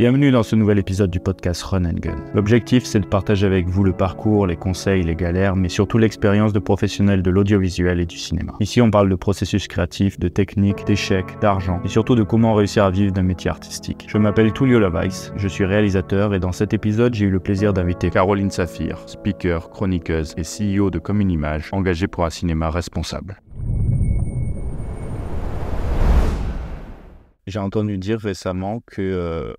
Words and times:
Bienvenue 0.00 0.30
dans 0.30 0.42
ce 0.42 0.56
nouvel 0.56 0.78
épisode 0.78 1.10
du 1.10 1.20
podcast 1.20 1.62
Run 1.62 1.84
and 1.84 1.98
Gun. 2.00 2.16
L'objectif, 2.32 2.86
c'est 2.86 3.00
de 3.00 3.04
partager 3.04 3.44
avec 3.44 3.68
vous 3.68 3.84
le 3.84 3.92
parcours, 3.92 4.46
les 4.46 4.56
conseils, 4.56 5.02
les 5.02 5.14
galères, 5.14 5.56
mais 5.56 5.68
surtout 5.68 5.98
l'expérience 5.98 6.54
de 6.54 6.58
professionnels 6.58 7.22
de 7.22 7.30
l'audiovisuel 7.30 8.00
et 8.00 8.06
du 8.06 8.16
cinéma. 8.16 8.54
Ici, 8.60 8.80
on 8.80 8.90
parle 8.90 9.10
de 9.10 9.14
processus 9.14 9.68
créatif, 9.68 10.18
de 10.18 10.28
techniques, 10.28 10.86
d'échecs, 10.86 11.38
d'argent, 11.42 11.82
et 11.84 11.88
surtout 11.88 12.14
de 12.14 12.22
comment 12.22 12.54
réussir 12.54 12.84
à 12.84 12.90
vivre 12.90 13.12
d'un 13.12 13.24
métier 13.24 13.50
artistique. 13.50 14.06
Je 14.08 14.16
m'appelle 14.16 14.54
Tullio 14.54 14.78
Lavais, 14.78 15.10
je 15.36 15.48
suis 15.48 15.66
réalisateur, 15.66 16.32
et 16.32 16.40
dans 16.40 16.52
cet 16.52 16.72
épisode, 16.72 17.12
j'ai 17.12 17.26
eu 17.26 17.30
le 17.30 17.40
plaisir 17.40 17.74
d'inviter 17.74 18.08
Caroline 18.08 18.50
Saphir, 18.50 19.06
speaker, 19.06 19.68
chroniqueuse 19.68 20.34
et 20.38 20.44
CEO 20.44 20.88
de 20.88 20.98
Commune 20.98 21.30
Image, 21.30 21.68
engagée 21.72 22.08
pour 22.08 22.24
un 22.24 22.30
cinéma 22.30 22.70
responsable. 22.70 23.42
J'ai 27.46 27.58
entendu 27.58 27.98
dire 27.98 28.18
récemment 28.18 28.80
que 28.86 29.02
euh, 29.02 29.52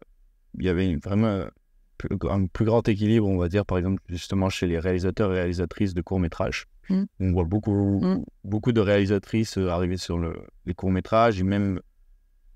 il 0.57 0.65
y 0.65 0.69
avait 0.69 0.95
vraiment 0.95 1.45
un 2.29 2.45
plus 2.47 2.65
grand 2.65 2.87
équilibre, 2.87 3.27
on 3.27 3.37
va 3.37 3.47
dire, 3.47 3.65
par 3.65 3.77
exemple, 3.77 4.01
justement 4.07 4.49
chez 4.49 4.67
les 4.67 4.79
réalisateurs 4.79 5.31
et 5.33 5.35
réalisatrices 5.35 5.93
de 5.93 6.01
courts-métrages. 6.01 6.65
Mm. 6.89 7.03
On 7.19 7.31
voit 7.31 7.43
beaucoup, 7.45 7.99
Mm. 8.01 8.23
beaucoup 8.43 8.71
de 8.71 8.81
réalisatrices 8.81 9.57
euh, 9.57 9.69
arriver 9.69 9.97
sur 9.97 10.17
le, 10.17 10.35
les 10.65 10.73
courts-métrages 10.73 11.39
et 11.39 11.43
même 11.43 11.79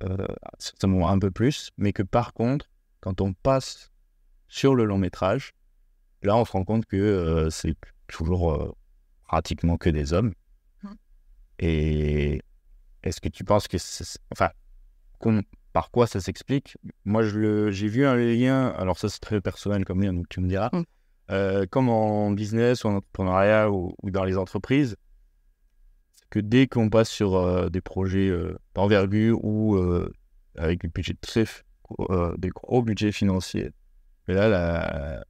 euh, 0.04 0.28
un 0.84 1.20
peu 1.20 1.32
plus, 1.32 1.70
mais 1.78 1.94
que 1.94 2.04
par 2.04 2.34
contre, 2.34 2.70
quand 3.02 3.22
on 3.22 3.34
passe 3.34 3.92
sur 4.48 4.76
le 4.76 4.84
long-métrage, 4.86 5.54
là, 6.24 6.36
on 6.36 6.44
se 6.46 6.52
rend 6.52 6.64
compte 6.66 6.86
que 6.86 6.98
euh, 6.98 7.50
c'est 7.50 7.76
toujours 8.08 8.52
euh, 8.54 8.74
pratiquement 9.26 9.78
que 9.78 9.90
des 9.90 10.12
hommes. 10.14 10.34
Mm. 10.84 10.88
Et 11.60 12.42
est-ce 13.04 13.22
que 13.22 13.30
tu 13.30 13.44
penses 13.44 13.68
que. 13.68 13.78
Enfin, 14.32 14.50
com- 15.20 15.44
par 15.76 15.92
quoi 15.92 16.08
ça 16.08 16.22
s'explique 16.22 16.78
Moi, 17.04 17.22
j'ai 17.24 17.88
vu 17.88 18.06
un 18.06 18.16
lien, 18.16 18.70
alors 18.78 18.98
ça 18.98 19.10
c'est 19.10 19.20
très 19.20 19.42
personnel 19.42 19.84
comme 19.84 20.02
lien, 20.02 20.14
donc 20.14 20.30
tu 20.30 20.40
me 20.40 20.48
diras, 20.48 20.70
Mm. 20.72 20.84
Euh, 21.32 21.66
comme 21.70 21.90
en 21.90 22.30
business 22.32 22.84
ou 22.84 22.88
en 22.90 22.96
entrepreneuriat 22.98 23.72
ou, 23.72 23.96
ou 24.02 24.12
dans 24.12 24.24
les 24.24 24.38
entreprises, 24.38 24.96
que 26.30 26.40
dès 26.40 26.68
qu'on 26.68 26.90
passe 26.90 27.10
sur 27.10 27.36
euh, 27.36 27.70
des 27.70 27.82
projets 27.82 28.30
euh, 28.30 28.56
d'envergure 28.76 29.44
ou 29.44 29.76
avec 30.56 30.82
des 30.82 30.88
budgets 30.88 31.18
très, 31.20 31.46
des 32.38 32.50
gros 32.50 32.82
budgets 32.82 33.12
financiers, 33.12 33.72
et 34.30 34.34
là, 34.34 35.26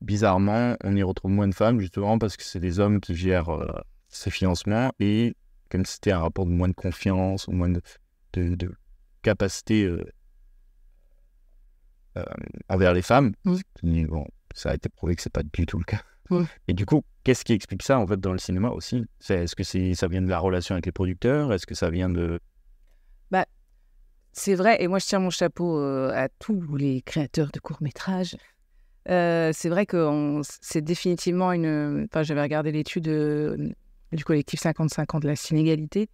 bizarrement, 0.00 0.76
on 0.82 0.96
y 0.96 1.04
retrouve 1.04 1.30
moins 1.30 1.48
de 1.48 1.54
femmes 1.54 1.78
justement 1.78 2.18
parce 2.18 2.36
que 2.36 2.42
c'est 2.42 2.60
des 2.60 2.80
hommes 2.80 3.00
qui 3.00 3.14
gèrent 3.14 3.50
euh, 3.50 3.66
ces 4.08 4.30
financements 4.30 4.90
et 4.98 5.36
comme 5.70 5.84
c'était 5.84 6.12
un 6.12 6.20
rapport 6.20 6.46
de 6.46 6.50
moins 6.50 6.68
de 6.68 6.74
confiance 6.74 7.46
ou 7.48 7.52
moins 7.52 7.68
de, 7.68 7.80
de, 8.34 8.54
de 8.54 8.72
capacité 9.24 9.84
euh, 9.84 10.04
euh, 12.16 12.24
envers 12.68 12.92
les 12.94 13.02
femmes. 13.02 13.32
Mm. 13.44 14.06
Bon, 14.06 14.26
ça 14.54 14.70
a 14.70 14.74
été 14.74 14.88
prouvé 14.88 15.16
que 15.16 15.22
c'est 15.22 15.32
pas 15.32 15.42
du 15.42 15.66
tout 15.66 15.78
le 15.78 15.84
cas. 15.84 16.02
Et 16.68 16.72
du 16.72 16.86
coup, 16.86 17.04
qu'est-ce 17.22 17.44
qui 17.44 17.52
explique 17.52 17.82
ça 17.82 17.98
en 17.98 18.06
fait 18.06 18.18
dans 18.18 18.32
le 18.32 18.38
cinéma 18.38 18.70
aussi? 18.70 19.04
C'est- 19.20 19.44
Est-ce 19.44 19.54
que 19.54 19.62
c'est 19.64 19.94
ça 19.94 20.08
vient 20.08 20.22
de 20.22 20.28
la 20.28 20.38
relation 20.38 20.74
avec 20.74 20.86
les 20.86 20.92
producteurs? 20.92 21.52
Est-ce 21.52 21.66
que 21.66 21.74
ça 21.74 21.90
vient 21.90 22.08
de 22.08 22.40
C'est 24.36 24.56
vrai, 24.56 24.82
et 24.82 24.88
moi 24.88 24.98
je 24.98 25.06
tiens 25.06 25.20
mon 25.20 25.30
chapeau 25.30 25.78
euh, 25.78 26.10
à 26.12 26.28
tous 26.28 26.74
les 26.76 27.02
créateurs 27.02 27.50
de 27.52 27.60
courts-métrages. 27.60 28.34
Euh, 29.08 29.52
c'est 29.54 29.68
vrai 29.68 29.86
que 29.86 30.40
c'est 30.60 30.82
définitivement 30.82 31.52
une. 31.52 32.06
Enfin, 32.10 32.24
j'avais 32.24 32.42
regardé 32.42 32.72
l'étude 32.72 33.06
euh, 33.06 33.70
du 34.10 34.24
collectif 34.24 34.60
50-50 34.60 35.20
de 35.20 35.28
la 35.28 35.36
Sénégalité. 35.36 36.08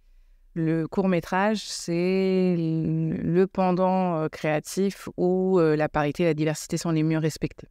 Le 0.53 0.85
court-métrage, 0.85 1.61
c'est 1.63 2.55
le 2.57 3.45
pendant 3.45 4.17
euh, 4.17 4.27
créatif 4.27 5.07
où 5.15 5.59
euh, 5.59 5.77
la 5.77 5.87
parité 5.87 6.23
et 6.23 6.25
la 6.25 6.33
diversité 6.33 6.75
sont 6.77 6.91
les 6.91 7.03
mieux 7.03 7.17
respectées. 7.17 7.69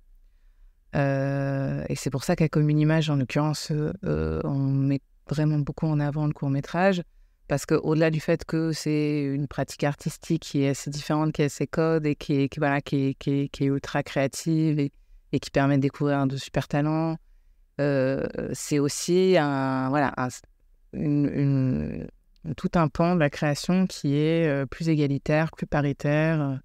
Euh, 0.96 1.84
et 1.88 1.94
c'est 1.94 2.10
pour 2.10 2.24
ça 2.24 2.36
qu'à 2.36 2.48
Commune 2.48 2.78
Image, 2.78 3.10
en 3.10 3.16
l'occurrence, 3.16 3.70
on 4.02 4.58
met 4.58 5.00
vraiment 5.28 5.58
beaucoup 5.58 5.86
en 5.86 6.00
avant 6.00 6.26
le 6.26 6.32
court-métrage. 6.32 7.02
Parce 7.48 7.66
qu'au-delà 7.66 8.10
du 8.10 8.20
fait 8.20 8.44
que 8.44 8.72
c'est 8.72 9.22
une 9.22 9.48
pratique 9.48 9.84
artistique 9.84 10.42
qui 10.42 10.62
est 10.62 10.68
assez 10.68 10.88
différente, 10.88 11.32
qui 11.32 11.42
a 11.42 11.48
ses 11.48 11.66
codes 11.66 12.06
et 12.06 12.14
qui 12.14 12.34
est, 12.42 12.48
qui, 12.48 12.60
voilà, 12.60 12.80
qui 12.80 13.16
est, 13.26 13.60
ultra 13.60 14.02
créative 14.04 14.78
et, 14.78 14.92
qui 15.40 15.50
permet 15.50 15.76
de 15.76 15.82
découvrir 15.82 16.26
de 16.26 16.36
super 16.36 16.68
talents, 16.68 17.16
c'est 17.78 18.78
aussi 18.78 19.36
un, 19.36 19.88
voilà, 19.90 20.14
un- 20.16 20.28
une- 20.92 21.30
une- 21.34 22.08
tout 22.56 22.70
un 22.74 22.88
pan 22.88 23.14
de 23.14 23.20
la 23.20 23.30
création 23.30 23.86
qui 23.86 24.16
est 24.16 24.46
euh, 24.46 24.66
plus 24.66 24.88
égalitaire, 24.88 25.50
plus 25.50 25.66
paritaire. 25.66 26.60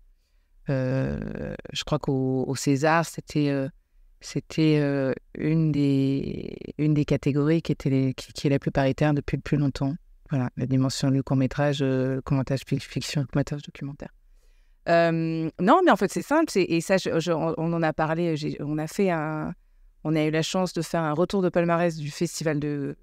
Euh, 0.70 1.56
je 1.74 1.84
crois 1.84 2.00
qu'au 2.00 2.46
au 2.48 2.56
César, 2.56 3.06
c'était 3.06 3.50
euh, 3.50 5.14
une, 5.38 5.72
des, 5.72 6.56
une 6.78 6.94
des 6.94 7.06
catégories 7.06 7.62
qui, 7.62 7.72
était 7.72 8.14
qui, 8.16 8.34
qui 8.34 8.48
est 8.48 8.50
la 8.50 8.60
plus 8.60 8.72
paritaire 8.72 9.14
depuis 9.14 9.38
le 9.38 9.42
plus 9.42 9.58
longtemps. 9.58 9.96
Voilà, 10.32 10.50
la 10.58 10.66
dimension 10.66 11.12
du 11.12 11.22
court-métrage, 11.22 11.84
fic- 11.84 12.80
fiction, 12.82 13.22
court-métrage 13.26 13.62
documentaire. 13.62 14.10
Non, 14.88 15.82
mais 15.84 15.92
en 15.92 15.96
fait, 15.96 16.12
c'est 16.12 16.22
simple. 16.22 16.52
Et 16.56 16.82
ça, 16.82 16.96
on 17.28 17.54
on 17.58 17.74
en 17.74 17.84
a 17.84 17.94
parlé. 17.94 18.36
On 18.60 18.78
a 18.78 18.88
fait 18.88 19.12
un. 19.12 19.54
On 20.04 20.16
a 20.16 20.24
eu 20.24 20.30
la 20.30 20.44
chance 20.44 20.74
de 20.74 20.84
faire 20.84 21.02
un 21.02 21.14
retour 21.14 21.42
de 21.42 21.50
palmarès 21.50 21.96
du 21.96 22.12
festival 22.12 22.60
de, 22.60 22.96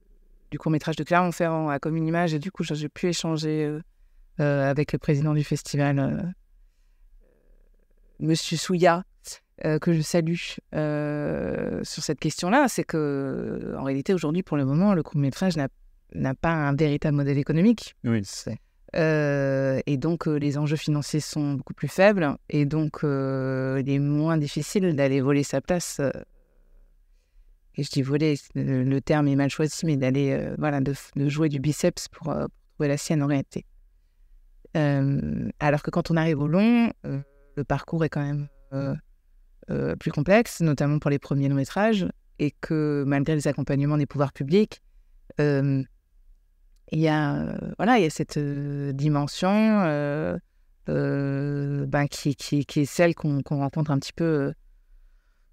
du 0.52 0.58
court-métrage 0.58 0.96
de 0.96 1.02
Clermont-Ferrand 1.02 1.70
à 1.70 1.78
Commune 1.80 2.06
Image. 2.06 2.34
Et 2.34 2.38
du 2.38 2.52
coup, 2.52 2.62
j'ai 2.62 2.88
pu 2.88 3.08
échanger 3.08 3.64
euh, 3.64 3.80
euh, 4.38 4.70
avec 4.70 4.92
le 4.92 4.98
président 4.98 5.32
du 5.32 5.42
festival, 5.42 5.98
euh, 5.98 6.22
Monsieur 8.20 8.56
Souya, 8.56 9.02
que 9.80 9.92
je 9.92 10.00
salue 10.00 10.34
sur 10.34 12.02
cette 12.04 12.20
question-là. 12.20 12.66
C'est 12.68 12.84
que, 12.84 13.74
en 13.78 13.84
réalité, 13.84 14.14
aujourd'hui, 14.14 14.42
pour 14.42 14.56
le 14.56 14.64
moment, 14.64 14.94
le 14.94 15.02
court-métrage 15.02 15.56
n'a 15.56 15.68
n'a 16.14 16.34
pas 16.34 16.52
un 16.52 16.74
véritable 16.74 17.16
modèle 17.16 17.38
économique. 17.38 17.94
Oui, 18.04 18.20
c'est. 18.22 18.58
Euh, 18.94 19.80
et 19.86 19.96
donc, 19.96 20.28
euh, 20.28 20.36
les 20.36 20.58
enjeux 20.58 20.76
financiers 20.76 21.20
sont 21.20 21.54
beaucoup 21.54 21.72
plus 21.72 21.88
faibles. 21.88 22.36
Et 22.50 22.66
donc, 22.66 23.04
euh, 23.04 23.80
il 23.80 23.90
est 23.90 23.98
moins 23.98 24.36
difficile 24.36 24.94
d'aller 24.94 25.22
voler 25.22 25.42
sa 25.42 25.60
place. 25.60 26.00
Euh, 27.76 27.80
et 27.80 27.82
je 27.82 27.90
dis 27.90 28.02
voler, 28.02 28.36
le, 28.54 28.84
le 28.84 29.00
terme 29.00 29.28
est 29.28 29.36
mal 29.36 29.50
choisi, 29.50 29.86
mais 29.86 29.96
d'aller, 29.96 30.32
euh, 30.32 30.54
voilà, 30.58 30.80
de, 30.80 30.94
jouer 31.28 31.48
du 31.48 31.60
biceps 31.60 32.08
pour, 32.08 32.30
euh, 32.30 32.42
pour 32.42 32.74
trouver 32.74 32.88
la 32.88 32.96
sienne 32.96 33.22
en 33.22 33.26
réalité. 33.26 33.64
Euh, 34.76 35.50
alors 35.60 35.82
que 35.82 35.90
quand 35.90 36.10
on 36.10 36.16
arrive 36.16 36.40
au 36.40 36.48
long, 36.48 36.92
euh, 37.06 37.20
le 37.56 37.64
parcours 37.64 38.04
est 38.04 38.08
quand 38.08 38.24
même 38.24 38.48
euh, 38.72 38.94
euh, 39.70 39.96
plus 39.96 40.10
complexe, 40.10 40.60
notamment 40.60 40.98
pour 40.98 41.10
les 41.10 41.18
premiers 41.18 41.48
longs 41.48 41.56
métrages, 41.56 42.06
et 42.38 42.50
que 42.50 43.04
malgré 43.06 43.34
les 43.34 43.48
accompagnements 43.48 43.98
des 43.98 44.06
pouvoirs 44.06 44.32
publics, 44.32 44.82
euh, 45.40 45.82
il 46.90 46.98
y 46.98 47.08
a 47.08 47.36
euh, 47.36 47.56
voilà 47.78 47.98
il 47.98 48.02
y 48.02 48.06
a 48.06 48.10
cette 48.10 48.36
euh, 48.36 48.92
dimension 48.92 49.50
euh, 49.50 50.36
euh, 50.88 51.86
ben, 51.86 52.06
qui, 52.06 52.30
est 52.30 52.84
celle 52.84 53.14
qu'on 53.14 53.42
rencontre 53.48 53.90
un 53.90 53.98
petit 53.98 54.12
peu 54.12 54.24
euh, 54.24 54.52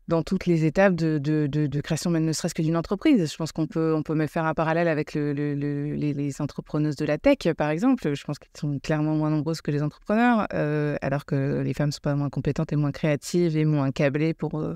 dans 0.09 0.23
toutes 0.23 0.47
les 0.47 0.65
étapes 0.65 0.95
de, 0.95 1.81
création 1.81 2.09
même 2.09 2.25
ne 2.25 2.33
serait-ce 2.33 2.55
que 2.55 2.63
d'une 2.63 2.75
entreprise. 2.75 3.31
Je 3.31 3.37
pense 3.37 3.51
qu'on 3.51 3.67
peut 3.67 3.93
on 3.95 4.01
peut 4.01 4.15
même 4.15 4.27
faire 4.27 4.45
un 4.45 4.55
parallèle 4.55 4.87
avec 4.87 5.13
le, 5.13 5.33
le- 5.33 5.53
le- 5.53 5.93
les, 5.93 6.41
entrepreneuses 6.41 6.95
de 6.95 7.05
la 7.05 7.19
tech 7.19 7.53
par 7.55 7.69
exemple. 7.69 8.15
Je 8.15 8.23
pense 8.23 8.39
qu'elles 8.39 8.59
sont 8.59 8.79
clairement 8.79 9.15
moins 9.15 9.29
nombreuses 9.29 9.61
que 9.61 9.69
les 9.69 9.83
entrepreneurs 9.83 10.47
euh, 10.53 10.97
alors 11.03 11.25
que 11.25 11.61
les 11.61 11.75
femmes 11.75 11.91
sont 11.91 12.01
pas 12.01 12.15
moins 12.15 12.31
compétentes 12.31 12.73
et 12.73 12.75
moins 12.75 12.91
créatives 12.91 13.55
et 13.55 13.65
moins 13.65 13.91
câblées 13.91 14.33
pour 14.33 14.59
euh, 14.59 14.75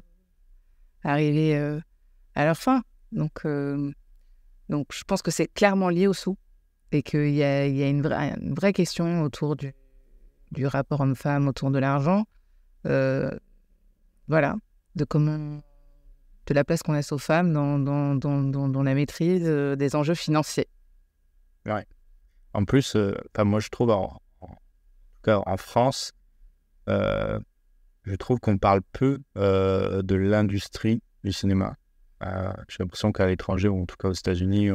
arriver 1.04 1.58
euh, 1.58 1.80
à 2.36 2.46
leur 2.46 2.58
fin. 2.58 2.84
Donc 3.12 3.44
donc 4.70 4.88
je 4.94 5.04
pense 5.04 5.24
que 5.24 5.32
c'est 5.32 5.48
clairement 5.48 5.90
lié 5.90 6.06
au 6.06 6.14
sous 6.14 6.38
et 6.92 7.02
qu'il 7.02 7.34
y 7.34 7.44
a, 7.44 7.66
une, 7.66 8.04
vraie, 8.04 8.72
question 8.72 9.24
autour 9.24 9.56
du, 9.56 9.74
rapport 10.68 11.02
homme-femme, 11.02 11.48
autour 11.48 11.72
de 11.72 11.80
l'argent. 11.80 12.26
Voilà, 12.84 14.56
de 14.96 15.06
comment. 15.06 15.62
de 16.46 16.54
la 16.54 16.64
place 16.64 16.84
qu'on 16.84 16.94
laisse 16.94 17.12
aux 17.12 17.18
femmes 17.18 17.54
dans, 17.54 17.80
dans, 17.80 18.16
dans, 18.16 18.84
la 18.84 18.94
maîtrise 18.94 19.44
euh, 19.46 19.76
des 19.76 19.96
enjeux 19.96 20.16
financiers. 20.16 20.68
En 22.56 22.66
plus, 22.66 22.96
euh, 22.96 23.16
moi 23.40 23.60
je 23.60 23.70
trouve 23.70 23.90
en, 23.90 24.22
en 24.42 24.48
tout 24.48 25.24
cas 25.24 25.42
en 25.46 25.58
France, 25.58 26.12
euh, 26.88 27.40
je 28.04 28.16
trouve 28.16 28.40
qu'on 28.40 28.58
parle 28.58 28.82
peu 28.92 29.20
euh, 29.38 30.02
de 30.04 30.16
l'industrie 30.16 31.02
du 31.24 31.32
cinéma. 31.32 31.76
J'ai 32.70 32.78
l'impression 32.80 33.12
qu'à 33.12 33.28
l'étranger, 33.28 33.68
ou 33.68 33.82
en 33.82 33.86
tout 33.86 33.98
cas 33.98 34.08
aux 34.08 34.14
États-Unis, 34.14 34.70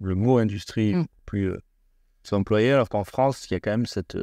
le 0.00 0.14
mot 0.14 0.36
industrie 0.38 0.90
est 0.90 0.96
Mm. 0.96 1.06
plus 1.24 1.56
employé, 2.32 2.72
alors 2.72 2.90
qu'en 2.90 3.04
France, 3.04 3.48
il 3.48 3.54
y 3.54 3.56
a 3.56 3.60
quand 3.60 3.70
même 3.70 3.86
cette 3.86 4.18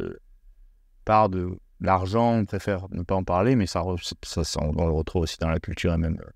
part 1.06 1.30
de 1.30 1.58
l'argent, 1.82 2.34
on 2.34 2.46
préfère 2.46 2.88
ne 2.92 3.04
pas 3.04 3.16
en 3.16 3.24
parler, 3.24 3.56
mais 3.56 3.68
ça, 3.68 3.84
ça, 4.24 4.60
on 4.62 4.86
le 4.86 4.94
retrouve 4.94 5.24
aussi 5.24 5.38
dans 5.40 5.50
la 5.50 5.60
culture 5.60 5.94
et 5.94 5.98
même 5.98 6.20
euh, 6.22 6.30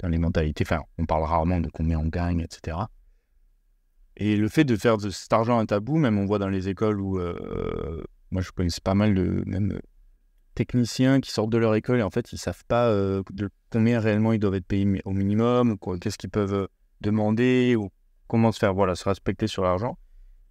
dans 0.00 0.08
les 0.08 0.18
mentalités. 0.18 0.64
Enfin, 0.66 0.82
on 0.98 1.06
parle 1.06 1.24
rarement 1.24 1.60
de 1.60 1.68
combien 1.68 1.98
on 1.98 2.08
gagne, 2.08 2.40
etc. 2.40 2.78
Et 4.16 4.36
le 4.36 4.48
fait 4.48 4.64
de 4.64 4.76
faire 4.76 4.96
de 4.96 5.10
cet 5.10 5.32
argent 5.32 5.58
un 5.58 5.66
tabou, 5.66 5.96
même 5.96 6.18
on 6.18 6.24
voit 6.24 6.38
dans 6.38 6.48
les 6.48 6.68
écoles 6.68 7.00
où 7.00 7.18
euh, 7.18 8.02
moi 8.30 8.42
je 8.42 8.50
connaissais 8.52 8.80
pas 8.82 8.94
mal 8.94 9.14
de 9.14 9.42
même 9.46 9.72
euh, 9.72 9.80
techniciens 10.54 11.20
qui 11.20 11.32
sortent 11.32 11.50
de 11.50 11.58
leur 11.58 11.74
école 11.74 11.98
et 11.98 12.02
en 12.02 12.10
fait, 12.10 12.32
ils 12.32 12.38
savent 12.38 12.64
pas 12.68 12.94
combien 13.70 13.98
réellement 13.98 14.32
ils 14.32 14.38
doivent 14.38 14.54
être 14.54 14.66
payés 14.66 15.02
au 15.04 15.10
minimum, 15.10 15.76
qu'est-ce 16.00 16.16
qu'ils 16.16 16.30
peuvent 16.30 16.68
demander 17.00 17.74
ou 17.74 17.90
comment 18.28 18.52
se 18.52 18.60
faire, 18.60 18.72
voilà, 18.72 18.94
se 18.94 19.08
respecter 19.08 19.48
sur 19.48 19.64
l'argent. 19.64 19.98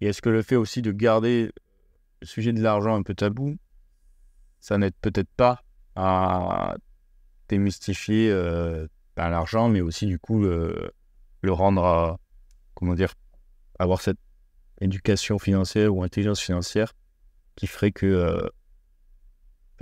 Et 0.02 0.08
est-ce 0.08 0.20
que 0.20 0.28
le 0.28 0.42
fait 0.42 0.56
aussi 0.56 0.82
de 0.82 0.92
garder 0.92 1.50
le 2.20 2.26
sujet 2.26 2.52
de 2.52 2.62
l'argent 2.62 2.94
un 2.94 3.02
peu 3.02 3.14
tabou, 3.14 3.56
ça 4.64 4.78
n'aide 4.78 4.94
peut-être 5.02 5.28
pas 5.36 5.62
à 5.94 6.76
démystifier 7.50 8.30
euh, 8.30 8.86
ben, 9.14 9.28
l'argent, 9.28 9.68
mais 9.68 9.82
aussi 9.82 10.06
du 10.06 10.18
coup 10.18 10.40
le, 10.42 10.90
rendre 11.46 11.84
à, 11.84 12.18
comment 12.72 12.94
dire, 12.94 13.12
avoir 13.78 14.00
cette 14.00 14.16
éducation 14.80 15.38
financière 15.38 15.94
ou 15.94 16.02
intelligence 16.02 16.40
financière 16.40 16.94
qui 17.56 17.66
ferait 17.66 17.92
que. 17.92 18.06
Euh, 18.06 18.48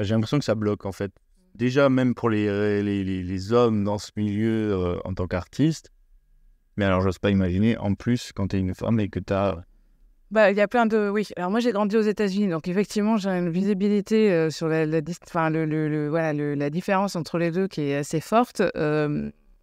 j'ai 0.00 0.14
l'impression 0.14 0.40
que 0.40 0.44
ça 0.44 0.56
bloque 0.56 0.85
en 0.85 0.90
fait. 0.90 1.12
Déjà, 1.55 1.88
même 1.88 2.17
pour 2.17 2.28
les, 2.28 2.82
les, 2.82 3.05
les, 3.05 3.52
hommes 3.52 3.85
dans 3.85 3.99
ce 3.99 4.11
milieu 4.17 4.73
euh, 4.73 4.99
en 5.05 5.14
tant 5.14 5.28
qu'artiste, 5.28 5.93
mais 6.76 6.87
alors 6.87 7.02
j'ose 7.02 7.20
pas 7.20 7.31
imaginer 7.31 7.78
en 7.78 7.94
plus 7.94 8.32
quand 8.32 8.49
tu 8.49 8.56
es 8.56 8.58
une 8.58 8.75
femme 8.75 8.99
et 8.99 9.08
que 9.08 9.20
tu 9.20 9.32
as 9.32 9.64
bah, 10.32 10.50
il 10.50 10.56
y 10.56 10.61
a 10.61 10.67
plein 10.67 10.87
de. 10.87 11.08
Oui. 11.08 11.29
Alors, 11.37 11.50
moi, 11.50 11.61
j'ai 11.61 11.73
grandi 11.73 11.96
aux 11.96 12.02
États-Unis. 12.02 12.49
Donc, 12.49 12.67
effectivement, 12.67 13.17
j'ai 13.17 13.31
une 13.31 13.50
visibilité 13.50 14.32
euh, 14.32 14.50
sur 14.50 14.67
la, 14.67 14.87
enfin, 15.26 15.50
le, 15.50 15.67
le, 15.67 16.08
voilà, 16.08 16.32
la 16.32 16.70
différence 16.70 17.14
entre 17.17 17.38
les 17.38 17.50
deux 17.50 17.69
qui 17.69 17.82
est 17.82 17.96
assez 17.96 18.20
forte. 18.20 18.62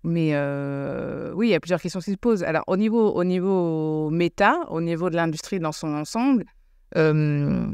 Mais 0.03 0.29
euh, 0.33 1.33
oui, 1.35 1.47
il 1.47 1.51
y 1.51 1.55
a 1.55 1.59
plusieurs 1.59 1.81
questions 1.81 1.99
qui 1.99 2.11
se 2.11 2.17
posent. 2.17 2.43
Alors, 2.43 2.63
au 2.67 2.77
niveau, 2.77 3.09
au 3.11 3.23
niveau 3.25 4.09
méta, 4.09 4.59
au 4.69 4.79
niveau 4.79 5.09
de 5.09 5.15
l'industrie 5.15 5.59
dans 5.59 5.73
son 5.73 5.93
ensemble, 5.93 6.45
le, 6.95 7.73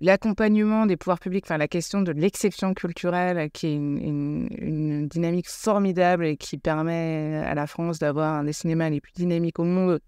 l'accompagnement 0.00 0.86
des 0.86 0.96
pouvoirs 0.96 1.18
publics, 1.18 1.44
enfin, 1.46 1.58
la 1.58 1.68
question 1.68 2.00
de 2.02 2.12
l'exception 2.12 2.72
culturelle, 2.72 3.50
qui 3.50 3.66
est 3.66 3.74
une, 3.74 5.08
dynamique 5.08 5.48
formidable 5.48 6.26
et 6.26 6.36
qui 6.36 6.58
permet 6.58 7.42
à 7.44 7.54
la 7.54 7.66
France 7.66 7.98
d'avoir 7.98 8.34
un 8.34 8.44
des 8.44 8.52
cinémas 8.52 8.90
les 8.90 9.00
plus 9.00 9.12
dynamiques 9.12 9.58
au 9.58 9.64
monde 9.64 10.00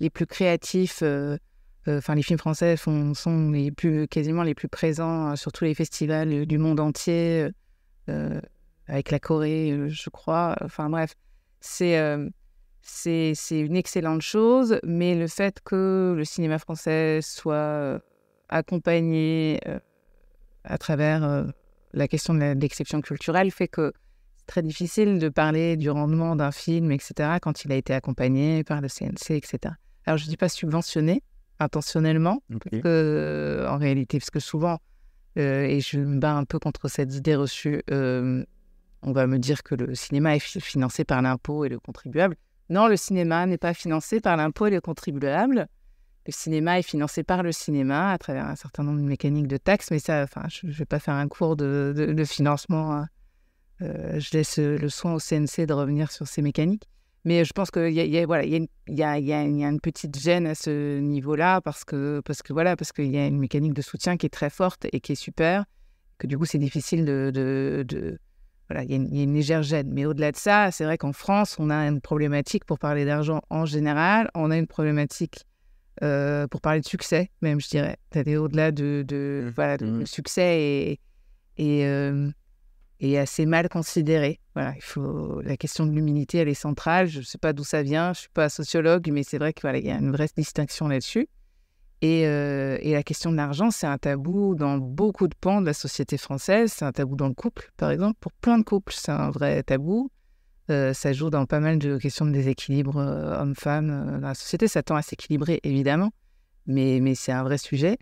les 0.00 0.10
plus 0.10 0.26
créatifs. 0.26 1.00
Euh, 1.02 1.36
euh, 1.86 1.98
enfin, 1.98 2.14
les 2.14 2.22
films 2.22 2.38
français 2.38 2.76
sont, 2.76 3.50
les 3.50 3.70
plus, 3.70 4.08
quasiment 4.08 4.42
les 4.42 4.54
plus 4.54 4.68
présents 4.68 5.32
euh, 5.32 5.36
sur 5.36 5.52
tous 5.52 5.64
les 5.64 5.74
festivals 5.74 6.46
du 6.46 6.58
monde 6.58 6.80
entier, 6.80 7.48
avec 8.86 9.10
la 9.10 9.18
Corée, 9.18 9.88
je 9.88 10.10
crois. 10.10 10.56
Enfin, 10.62 10.88
bref, 10.88 11.14
c'est 11.60 11.98
c'est 12.80 13.60
une 13.60 13.76
excellente 13.76 14.22
chose, 14.22 14.78
mais 14.82 15.14
le 15.14 15.26
fait 15.26 15.60
que 15.62 16.14
le 16.16 16.24
cinéma 16.24 16.58
français 16.58 17.20
soit 17.20 18.00
accompagné 18.48 19.60
à 20.64 20.78
travers 20.78 21.44
la 21.92 22.08
question 22.08 22.32
de 22.32 22.58
l'exception 22.58 23.02
culturelle 23.02 23.50
fait 23.50 23.68
que 23.68 23.92
c'est 24.38 24.46
très 24.46 24.62
difficile 24.62 25.18
de 25.18 25.28
parler 25.28 25.76
du 25.76 25.90
rendement 25.90 26.34
d'un 26.34 26.52
film, 26.52 26.90
etc., 26.90 27.36
quand 27.42 27.66
il 27.66 27.72
a 27.72 27.74
été 27.74 27.92
accompagné 27.92 28.64
par 28.64 28.80
le 28.80 28.88
CNC, 28.88 29.32
etc 29.32 29.74
alors 30.08 30.16
je 30.16 30.24
ne 30.24 30.30
dis 30.30 30.38
pas 30.38 30.48
subventionné 30.48 31.22
intentionnellement, 31.60 32.42
euh, 32.86 33.68
en 33.68 33.76
réalité, 33.76 34.18
parce 34.18 34.30
que 34.30 34.40
souvent, 34.40 34.78
euh, 35.38 35.64
et 35.64 35.80
je 35.80 35.98
me 35.98 36.18
bats 36.18 36.34
un 36.34 36.44
peu 36.44 36.58
contre 36.58 36.88
cette 36.88 37.14
idée 37.14 37.36
reçue, 37.36 37.82
euh, 37.90 38.42
on 39.02 39.12
va 39.12 39.26
me 39.26 39.38
dire 39.38 39.62
que 39.62 39.74
le 39.74 39.94
cinéma 39.94 40.34
est 40.34 40.60
financé 40.60 41.04
par 41.04 41.20
l'impôt 41.20 41.66
et 41.66 41.68
le 41.68 41.78
contribuable. 41.78 42.36
Non, 42.70 42.86
le 42.86 42.96
cinéma 42.96 43.44
n'est 43.44 43.58
pas 43.58 43.74
financé 43.74 44.20
par 44.20 44.38
l'impôt 44.38 44.66
et 44.66 44.70
le 44.70 44.80
contribuable. 44.80 45.68
Le 46.26 46.32
cinéma 46.32 46.78
est 46.78 46.82
financé 46.82 47.22
par 47.22 47.42
le 47.42 47.52
cinéma 47.52 48.12
à 48.12 48.16
travers 48.16 48.46
un 48.46 48.56
certain 48.56 48.84
nombre 48.84 49.00
de 49.00 49.06
mécaniques 49.06 49.46
de 49.46 49.58
taxes, 49.58 49.90
mais 49.90 49.98
ça, 49.98 50.22
enfin, 50.22 50.42
je 50.48 50.68
ne 50.68 50.72
vais 50.72 50.86
pas 50.86 51.00
faire 51.00 51.14
un 51.14 51.28
cours 51.28 51.54
de, 51.54 52.24
financement. 52.26 52.94
Hein. 52.94 53.08
je 53.80 54.30
laisse 54.32 54.58
le 54.58 54.88
soin 54.88 55.12
au 55.12 55.18
CNC 55.18 55.66
de 55.66 55.74
revenir 55.74 56.10
sur 56.10 56.26
ces 56.26 56.40
mécaniques. 56.40 56.88
Mais 57.24 57.44
je 57.44 57.52
pense 57.52 57.70
qu'il 57.70 57.90
y 57.90 58.00
a, 58.00 58.04
y, 58.04 58.18
a, 58.18 58.26
voilà, 58.26 58.44
y, 58.44 58.54
a 58.54 58.56
une, 58.58 58.68
y, 58.88 59.02
a, 59.02 59.18
y 59.18 59.32
a 59.32 59.42
une 59.42 59.80
petite 59.80 60.18
gêne 60.18 60.46
à 60.46 60.54
ce 60.54 60.98
niveau-là 60.98 61.60
parce 61.60 61.84
que, 61.84 62.20
parce 62.24 62.42
que 62.42 62.52
voilà, 62.52 62.76
parce 62.76 62.92
qu'il 62.92 63.10
y 63.10 63.18
a 63.18 63.26
une 63.26 63.38
mécanique 63.38 63.74
de 63.74 63.82
soutien 63.82 64.16
qui 64.16 64.26
est 64.26 64.30
très 64.30 64.50
forte 64.50 64.86
et 64.92 65.00
qui 65.00 65.12
est 65.12 65.16
super, 65.16 65.64
que 66.18 66.26
du 66.26 66.38
coup 66.38 66.44
c'est 66.44 66.58
difficile 66.58 67.04
de, 67.04 67.30
de, 67.34 67.84
de 67.86 68.18
voilà, 68.70 68.84
il 68.84 68.90
y, 68.90 69.20
a 69.20 69.22
une 69.22 69.34
légère 69.34 69.62
gêne. 69.62 69.90
Mais 69.92 70.04
au-delà 70.06 70.30
de 70.30 70.36
ça, 70.36 70.70
c'est 70.70 70.84
vrai 70.84 70.96
qu'en 70.98 71.12
France, 71.12 71.56
on 71.58 71.70
a 71.70 71.88
une 71.88 72.00
problématique 72.00 72.64
pour 72.64 72.78
parler 72.78 73.04
d'argent 73.04 73.40
en 73.50 73.66
général, 73.66 74.30
on 74.34 74.50
a 74.50 74.56
une 74.56 74.66
problématique 74.66 75.44
euh, 76.02 76.46
pour 76.46 76.60
parler 76.60 76.80
de 76.80 76.86
succès, 76.86 77.30
même 77.42 77.60
je 77.60 77.68
dirais, 77.68 77.96
d'aller 78.12 78.36
au-delà 78.36 78.70
de, 78.70 79.04
de, 79.06 79.44
mmh. 79.46 79.52
voilà, 79.56 79.76
de 79.76 79.86
mmh. 79.86 80.06
succès 80.06 80.60
et, 80.60 81.00
et 81.56 81.84
euh, 81.86 82.30
et 83.00 83.18
assez 83.18 83.46
mal 83.46 83.68
considéré. 83.68 84.40
Voilà, 84.58 84.74
il 84.74 84.82
faut 84.82 85.40
la 85.42 85.56
question 85.56 85.86
de 85.86 85.92
l'humilité, 85.92 86.38
elle 86.38 86.48
est 86.48 86.54
centrale. 86.54 87.06
Je 87.06 87.20
ne 87.20 87.24
sais 87.24 87.38
pas 87.38 87.52
d'où 87.52 87.62
ça 87.62 87.84
vient, 87.84 88.12
je 88.12 88.22
suis 88.22 88.28
pas 88.28 88.48
sociologue, 88.48 89.08
mais 89.12 89.22
c'est 89.22 89.38
vrai 89.38 89.52
qu'il 89.52 89.70
y 89.86 89.88
a 89.88 89.98
une 89.98 90.10
vraie 90.10 90.26
distinction 90.36 90.88
là-dessus. 90.88 91.28
Et, 92.02 92.26
euh, 92.26 92.76
et, 92.80 92.94
la 92.94 93.04
question 93.04 93.30
de 93.30 93.36
l'argent, 93.36 93.70
c'est 93.70 93.86
un 93.86 93.98
tabou 93.98 94.56
dans 94.56 94.78
beaucoup 94.78 95.28
de 95.28 95.34
pans 95.40 95.60
de 95.60 95.66
la 95.66 95.74
société 95.74 96.18
française. 96.18 96.72
C'est 96.74 96.84
un 96.84 96.90
tabou 96.90 97.14
dans 97.14 97.28
le 97.28 97.34
couple, 97.34 97.70
par 97.76 97.92
exemple. 97.92 98.16
Pour 98.18 98.32
plein 98.32 98.58
de 98.58 98.64
couples, 98.64 98.92
c'est 98.96 99.12
un 99.12 99.30
vrai 99.30 99.62
tabou. 99.62 100.10
Euh, 100.70 100.92
ça 100.92 101.12
joue 101.12 101.30
dans 101.30 101.46
pas 101.46 101.60
mal 101.60 101.78
de 101.78 101.96
questions 101.96 102.26
de 102.26 102.32
déséquilibre 102.32 102.96
euh, 102.96 103.40
homme-femme 103.40 104.18
dans 104.20 104.26
la 104.26 104.34
société. 104.34 104.66
Ça 104.66 104.82
tend 104.82 104.96
à 104.96 105.02
s'équilibrer, 105.02 105.60
évidemment, 105.62 106.10
mais, 106.66 106.98
mais 107.00 107.14
c'est 107.14 107.30
un 107.30 107.44
vrai 107.44 107.58
sujet 107.58 107.96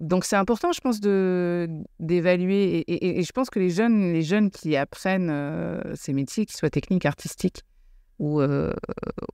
donc 0.00 0.24
c'est 0.24 0.36
important, 0.36 0.72
je 0.72 0.80
pense, 0.80 1.00
d'évaluer 1.00 2.84
et, 2.86 3.22
je 3.22 3.32
pense 3.32 3.50
que 3.50 3.58
les 3.58 3.70
jeunes, 3.70 4.12
les 4.12 4.22
jeunes 4.22 4.50
qui 4.50 4.76
apprennent 4.76 5.30
euh, 5.30 5.80
ces 5.96 6.12
métiers, 6.12 6.46
qu'ils 6.46 6.56
soient 6.56 6.70
techniques, 6.70 7.04
artistiques 7.04 7.62
ou, 8.20 8.40
euh, 8.40 8.72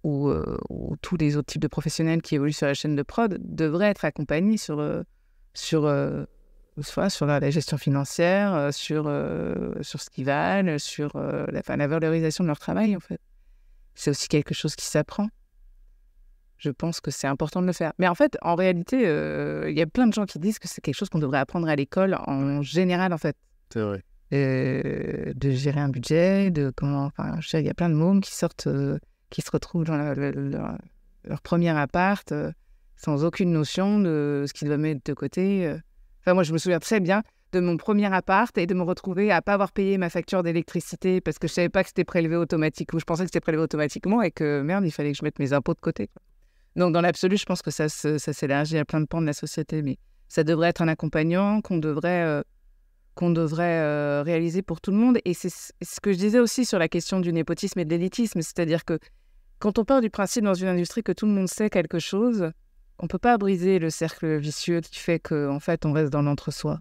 euh, 0.07 0.57
ou, 0.71 0.97
tous 1.03 1.17
les 1.17 1.37
autres 1.37 1.53
types 1.53 1.61
de 1.61 1.69
professionnels 1.69 2.23
qui 2.23 2.35
évoluent 2.35 2.53
sur 2.53 2.67
la 2.67 2.75
chaîne 2.75 2.97
de 2.97 3.03
prod, 3.03 3.39
devraient 3.41 3.89
être 3.89 4.05
accompagnés 4.05 4.57
sur 4.57 4.83
sur 5.53 5.83
soit 6.81 7.11
sur 7.11 7.27
la, 7.27 7.51
gestion 7.51 7.77
financière, 7.77 8.73
sur 8.73 9.05
sur 9.83 10.01
ce 10.01 10.11
qu'ils 10.11 10.25
valent, 10.25 10.79
sur 10.79 11.13
la, 11.15 11.77
la 11.77 11.87
valorisation 11.87 12.43
de 12.43 12.49
leur 12.49 12.59
travail 12.59 12.97
en 12.97 13.01
fait. 13.01 13.21
C'est 13.95 14.11
aussi 14.11 14.29
quelque 14.29 14.55
chose 14.55 14.77
qui 14.77 14.87
s'apprend 14.87 15.29
je 16.65 16.71
pense 16.71 17.01
que 17.01 17.11
c'est 17.11 17.27
important 17.27 17.61
de 17.61 17.67
le 17.67 17.73
faire. 17.73 17.93
Mais 17.99 18.09
en 18.09 18.15
fait, 18.15 18.39
en 18.41 18.55
réalité, 18.55 19.07
euh, 19.07 19.71
il 19.71 19.77
y 19.77 19.83
a 19.83 19.87
plein 19.87 20.07
de 20.07 20.15
gens 20.15 20.25
qui 20.25 20.39
disent 20.39 20.59
que 20.59 20.67
c'est 20.67 20.81
quelque 20.81 20.97
chose 20.97 21.11
qu'on 21.11 21.19
devrait 21.19 21.39
apprendre 21.39 21.69
à 21.69 21.77
l'école 21.77 22.17
en 22.27 22.63
général, 22.63 23.13
en 23.13 23.19
fait. 23.19 23.37
C'est 23.73 23.83
vrai. 23.83 24.03
Euh, 24.33 25.33
de 25.35 25.51
gérer 25.51 25.81
un 25.81 25.91
budget, 25.91 26.51
de 26.51 26.73
comment. 26.75 27.05
Enfin, 27.07 27.39
il 27.53 27.67
y 27.67 27.69
a 27.69 27.75
plein 27.75 27.91
de 27.91 27.95
mômes 27.95 28.23
qui 28.23 28.35
sortent, 28.35 28.67
euh, 28.67 28.99
qui 29.29 29.43
se 29.43 29.51
retrouvent 29.51 29.85
dans 29.85 29.97
leur, 29.97 31.43
premier 31.43 31.71
appart 31.71 32.33
sans 32.97 33.25
aucune 33.25 33.53
notion 33.53 33.99
de 33.99 34.45
ce 34.49 34.53
qu'ils 34.55 34.69
doivent 34.69 34.81
mettre 34.81 35.03
de 35.05 35.13
côté. 35.13 35.75
Enfin, 36.21 36.33
moi, 36.33 36.43
je 36.43 36.53
me 36.53 36.59
souviens 36.59 36.79
très 36.79 37.01
bien 37.01 37.23
de 37.53 37.61
mon 37.61 37.77
premier 37.77 38.13
appart 38.13 38.57
et 38.57 38.67
de 38.67 38.75
me 38.75 38.83
retrouver 38.83 39.31
à 39.31 39.43
pas 39.43 39.53
avoir 39.53 39.73
payé 39.73 39.99
ma 39.99 40.09
facture 40.09 40.43
d'électricité 40.43 41.21
parce 41.21 41.39
que 41.39 41.47
je 41.47 41.53
savais 41.53 41.69
pas 41.69 41.83
que 41.83 41.89
c'était 41.89 42.05
prélevé 42.05 42.37
automatiquement. 42.37 42.99
Je 42.99 43.05
pensais 43.05 43.23
que 43.25 43.29
c'était 43.29 43.41
prélevé 43.41 43.63
automatiquement 43.63 44.23
et 44.23 44.31
que 44.31 44.63
merde, 44.63 44.85
il 44.87 44.91
fallait 44.91 45.13
que 45.13 45.19
je 45.19 45.25
mette 45.25 45.39
mes 45.39 45.53
impôts 45.53 45.75
de 45.75 45.81
côté. 45.81 46.09
Donc, 46.77 46.93
dans 46.93 47.01
l'absolu, 47.01 47.37
je 47.37 47.45
pense 47.45 47.63
que 47.63 47.71
ça, 47.71 47.89
s'élargit 47.89 48.79
à 48.79 48.85
plein 48.85 49.01
de 49.01 49.07
pans 49.07 49.21
de 49.21 49.27
la 49.27 49.33
société, 49.33 49.83
mais 49.83 49.97
ça 50.29 50.43
devrait 50.43 50.71
être 50.71 50.83
un 50.83 50.89
accompagnant 50.89 51.61
qu'on 51.61 51.79
devrait, 51.79 52.25
euh, 52.25 52.43
qu'on 53.15 53.31
devrait 53.31 53.79
euh, 53.79 54.23
réaliser 54.25 54.63
pour 54.63 54.81
tout 54.81 54.91
le 54.91 54.97
monde. 54.97 55.19
Et 55.25 55.35
c'est 55.35 55.51
ce 55.51 56.01
que 56.03 56.13
je 56.13 56.19
disais 56.19 56.41
aussi 56.41 56.65
sur 56.65 56.79
la 56.79 56.89
question 56.89 57.21
du 57.21 57.33
népotisme 57.33 57.79
et 57.79 57.85
de 57.85 57.91
l'élitisme, 57.91 58.43
c'est-à-dire 58.43 58.85
que 58.85 58.99
quand 59.61 59.79
on 59.79 59.85
part 59.85 60.01
du 60.01 60.11
principe 60.11 60.45
dans 60.45 60.55
une 60.55 60.67
industrie 60.67 61.05
que 61.05 61.13
tout 61.13 61.27
le 61.27 61.33
monde 61.33 61.49
sait 61.49 61.71
quelque 61.71 62.01
chose, 62.01 62.51
on 62.99 63.05
ne 63.05 63.09
peut 63.09 63.19
pas 63.19 63.39
briser 63.39 63.79
le 63.79 63.91
cercle 63.91 64.37
vicieux 64.37 64.81
qui 64.81 64.99
fait 64.99 65.21
qu'en 65.21 65.55
en 65.55 65.61
fait, 65.61 65.87
on 65.87 65.93
reste 65.93 66.13
dans 66.13 66.23
l'entre-soi. 66.23 66.81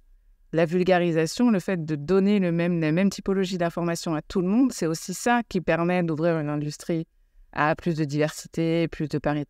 La 0.53 0.65
vulgarisation, 0.65 1.49
le 1.49 1.59
fait 1.59 1.85
de 1.85 1.95
donner 1.95 2.39
le 2.39 2.51
même, 2.51 2.79
la 2.79 2.91
même 2.91 3.09
typologie 3.09 3.57
d'information 3.57 4.15
à 4.15 4.21
tout 4.21 4.41
le 4.41 4.47
monde, 4.47 4.71
c'est 4.71 4.85
aussi 4.85 5.13
ça 5.13 5.41
qui 5.49 5.61
permet 5.61 6.03
d'ouvrir 6.03 6.37
une 6.37 6.49
industrie 6.49 7.07
à 7.53 7.75
plus 7.75 7.95
de 7.95 8.03
diversité, 8.03 8.87
plus 8.87 9.07
de 9.07 9.17
parité 9.17 9.49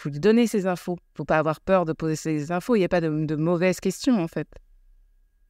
faut 0.00 0.08
lui 0.08 0.20
donner 0.20 0.46
ces 0.46 0.66
infos. 0.66 0.96
Il 0.98 1.16
faut 1.18 1.24
pas 1.24 1.38
avoir 1.38 1.60
peur 1.60 1.84
de 1.84 1.92
poser 1.92 2.16
ces 2.16 2.52
infos. 2.52 2.74
Il 2.74 2.80
n'y 2.80 2.84
a 2.84 2.88
pas 2.88 3.00
de, 3.00 3.36
mauvaises 3.36 3.80
questions, 3.80 4.18
en 4.18 4.28
fait. 4.28 4.48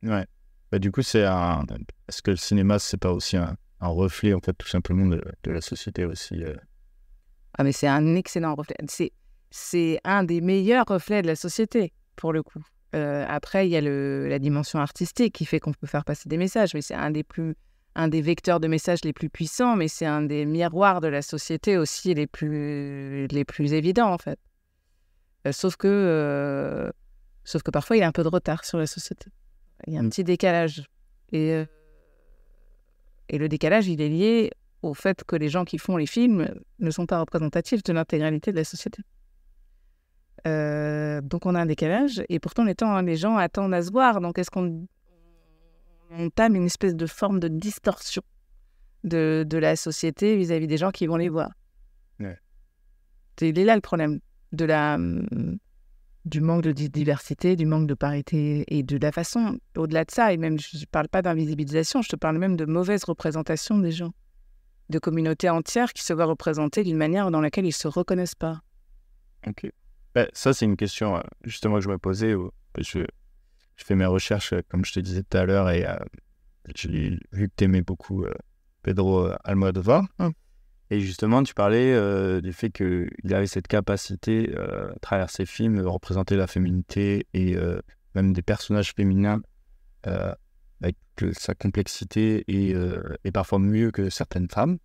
Ouais. 0.02 0.26
Bah, 0.70 0.78
du 0.78 0.90
coup, 0.90 1.02
c'est 1.02 1.24
un... 1.24 1.64
Est-ce 2.08 2.22
que 2.22 2.32
le 2.32 2.36
cinéma, 2.36 2.78
c'est 2.78 2.96
pas 2.96 3.12
aussi 3.12 3.36
un, 3.36 3.56
reflet, 3.80 4.34
en 4.34 4.40
fait, 4.40 4.52
tout 4.54 4.68
simplement 4.68 5.06
de, 5.06 5.22
la 5.44 5.60
société 5.60 6.04
aussi 6.04 6.42
euh? 6.42 6.54
Ah, 7.58 7.64
mais 7.64 7.72
c'est 7.72 7.88
un 7.88 8.14
excellent 8.14 8.54
reflet. 8.54 8.76
C'est, 8.88 9.12
c'est 9.50 10.00
un 10.04 10.24
des 10.24 10.40
meilleurs 10.40 10.84
reflets 10.86 11.22
de 11.22 11.26
la 11.26 11.36
société, 11.36 11.92
pour 12.16 12.32
le 12.32 12.42
coup. 12.42 12.62
Euh, 12.94 13.24
après, 13.28 13.68
il 13.68 13.70
y 13.70 13.76
a 13.76 13.80
le, 13.80 14.28
la 14.28 14.38
dimension 14.38 14.78
artistique 14.78 15.34
qui 15.34 15.44
fait 15.44 15.60
qu'on 15.60 15.72
peut 15.72 15.86
faire 15.86 16.04
passer 16.04 16.28
des 16.28 16.36
messages, 16.36 16.74
mais 16.74 16.82
c'est 16.82 16.94
un 16.94 17.10
des 17.10 17.22
plus 17.22 17.56
un 18.00 18.08
des 18.08 18.22
vecteurs 18.22 18.60
de 18.60 18.68
messages 18.68 19.04
les 19.04 19.12
plus 19.12 19.28
puissants, 19.28 19.76
mais 19.76 19.88
c'est 19.88 20.06
un 20.06 20.22
des 20.22 20.46
miroirs 20.46 21.00
de 21.00 21.08
la 21.08 21.22
société 21.22 21.76
aussi 21.76 22.14
les 22.14 22.26
plus, 22.26 23.26
les 23.26 23.44
plus 23.44 23.72
évidents, 23.74 24.12
en 24.12 24.18
fait. 24.18 24.38
Euh, 25.46 25.52
sauf 25.52 25.76
que, 25.76 25.86
euh, 25.88 26.90
sauf 27.44 27.62
que 27.62 27.70
parfois 27.70 27.96
il 27.96 28.00
y 28.00 28.02
a 28.02 28.08
un 28.08 28.12
peu 28.12 28.22
de 28.22 28.28
retard 28.28 28.64
sur 28.64 28.78
la 28.78 28.86
société. 28.86 29.26
Il 29.86 29.94
y 29.94 29.96
a 29.96 30.00
un 30.00 30.04
Mm. 30.04 30.10
petit 30.10 30.24
décalage. 30.24 30.84
Et, 31.32 31.52
euh, 31.52 31.64
et 33.28 33.38
le 33.38 33.48
décalage, 33.48 33.86
il 33.86 34.00
est 34.00 34.08
lié 34.08 34.50
au 34.82 34.94
fait 34.94 35.22
que 35.24 35.36
les 35.36 35.48
gens 35.48 35.64
qui 35.64 35.78
font 35.78 35.96
les 35.96 36.06
films 36.06 36.48
ne 36.78 36.90
sont 36.90 37.06
pas 37.06 37.20
représentatifs 37.20 37.82
de 37.82 37.92
l'intégralité 37.92 38.50
de 38.50 38.56
la 38.56 38.64
société. 38.64 39.02
Donc 41.22 41.44
on 41.44 41.54
a 41.54 41.60
un 41.60 41.66
décalage, 41.66 42.22
et 42.30 42.38
pourtant 42.40 42.64
les, 42.64 42.74
temps, 42.74 42.98
les 43.02 43.16
gens 43.16 43.36
attendent 43.36 43.74
à 43.74 43.82
se 43.82 43.90
voir. 43.92 44.22
Donc 44.22 44.38
est-ce 44.38 44.50
qu'on 44.50 44.86
on 46.10 46.30
tame 46.30 46.56
une 46.56 46.66
espèce 46.66 46.94
de 46.94 47.06
forme 47.06 47.40
de 47.40 47.48
distorsion 47.48 48.22
de, 49.04 49.44
de 49.48 49.58
la 49.58 49.76
société 49.76 50.36
vis-à-vis 50.36 50.66
des 50.66 50.76
gens 50.76 50.90
qui 50.90 51.06
vont 51.06 51.16
les 51.16 51.28
voir 51.28 51.50
Ouais. 52.18 52.36
C'est 53.38 53.48
il 53.48 53.58
est 53.58 53.64
là 53.64 53.74
le 53.74 53.80
problème 53.80 54.20
de 54.52 54.64
la, 54.66 54.98
du 56.26 56.40
manque 56.40 56.62
de 56.62 56.72
di- 56.72 56.90
diversité, 56.90 57.56
du 57.56 57.64
manque 57.66 57.86
de 57.86 57.94
parité 57.94 58.64
et 58.68 58.82
de 58.82 58.98
la 58.98 59.10
façon, 59.12 59.58
au-delà 59.76 60.04
de 60.04 60.10
ça, 60.10 60.32
et 60.32 60.36
même 60.36 60.58
je 60.58 60.76
ne 60.78 60.84
parle 60.84 61.08
pas 61.08 61.22
d'invisibilisation, 61.22 62.02
je 62.02 62.10
te 62.10 62.16
parle 62.16 62.36
même 62.38 62.56
de 62.56 62.66
mauvaise 62.66 63.04
représentation 63.04 63.78
des 63.78 63.92
gens, 63.92 64.12
de 64.90 64.98
communautés 64.98 65.48
entières 65.48 65.92
qui 65.94 66.02
se 66.02 66.12
voient 66.12 66.26
représentées 66.26 66.84
d'une 66.84 66.98
manière 66.98 67.30
dans 67.30 67.40
laquelle 67.40 67.64
ils 67.64 67.68
ne 67.68 67.72
se 67.72 67.88
reconnaissent 67.88 68.34
pas. 68.34 68.60
Ok. 69.46 69.70
Ben, 70.14 70.28
ça, 70.34 70.52
c'est 70.52 70.66
une 70.66 70.76
question 70.76 71.16
euh, 71.16 71.20
justement 71.44 71.76
que 71.76 71.80
je 71.82 71.88
me 71.88 71.96
posais. 71.96 72.34
parce 72.74 72.90
que 72.90 73.06
je 73.80 73.84
fais 73.86 73.94
mes 73.94 74.06
recherches, 74.06 74.52
euh, 74.52 74.60
comme 74.68 74.84
je 74.84 74.92
te 74.92 75.00
disais 75.00 75.22
tout 75.22 75.36
à 75.36 75.44
l'heure, 75.44 75.70
et 75.70 75.86
euh, 75.86 75.96
j'ai 76.74 77.18
vu 77.32 77.48
que 77.48 77.54
tu 77.56 77.64
aimais 77.64 77.80
beaucoup 77.80 78.24
euh, 78.24 78.34
Pedro 78.82 79.30
Almodovar. 79.42 80.04
Mm. 80.18 80.28
Et 80.90 81.00
justement, 81.00 81.42
tu 81.42 81.54
parlais 81.54 82.40
du 82.42 82.52
fait 82.52 82.70
qu'il 82.70 83.32
avait 83.32 83.46
cette 83.46 83.68
capacité, 83.68 84.52
à 84.56 84.98
travers 85.00 85.30
ses 85.30 85.46
films, 85.46 85.76
de 85.80 85.86
représenter 85.86 86.34
la 86.34 86.48
féminité 86.48 87.28
et 87.32 87.54
même 88.16 88.32
des 88.32 88.42
personnages 88.42 88.92
féminins 88.96 89.40
avec 90.02 90.96
sa 91.30 91.54
complexité 91.54 92.42
et, 92.48 92.74
parfois 93.30 93.60
mieux 93.60 93.92
que 93.92 94.10
certaines 94.10 94.48
femmes. 94.48 94.78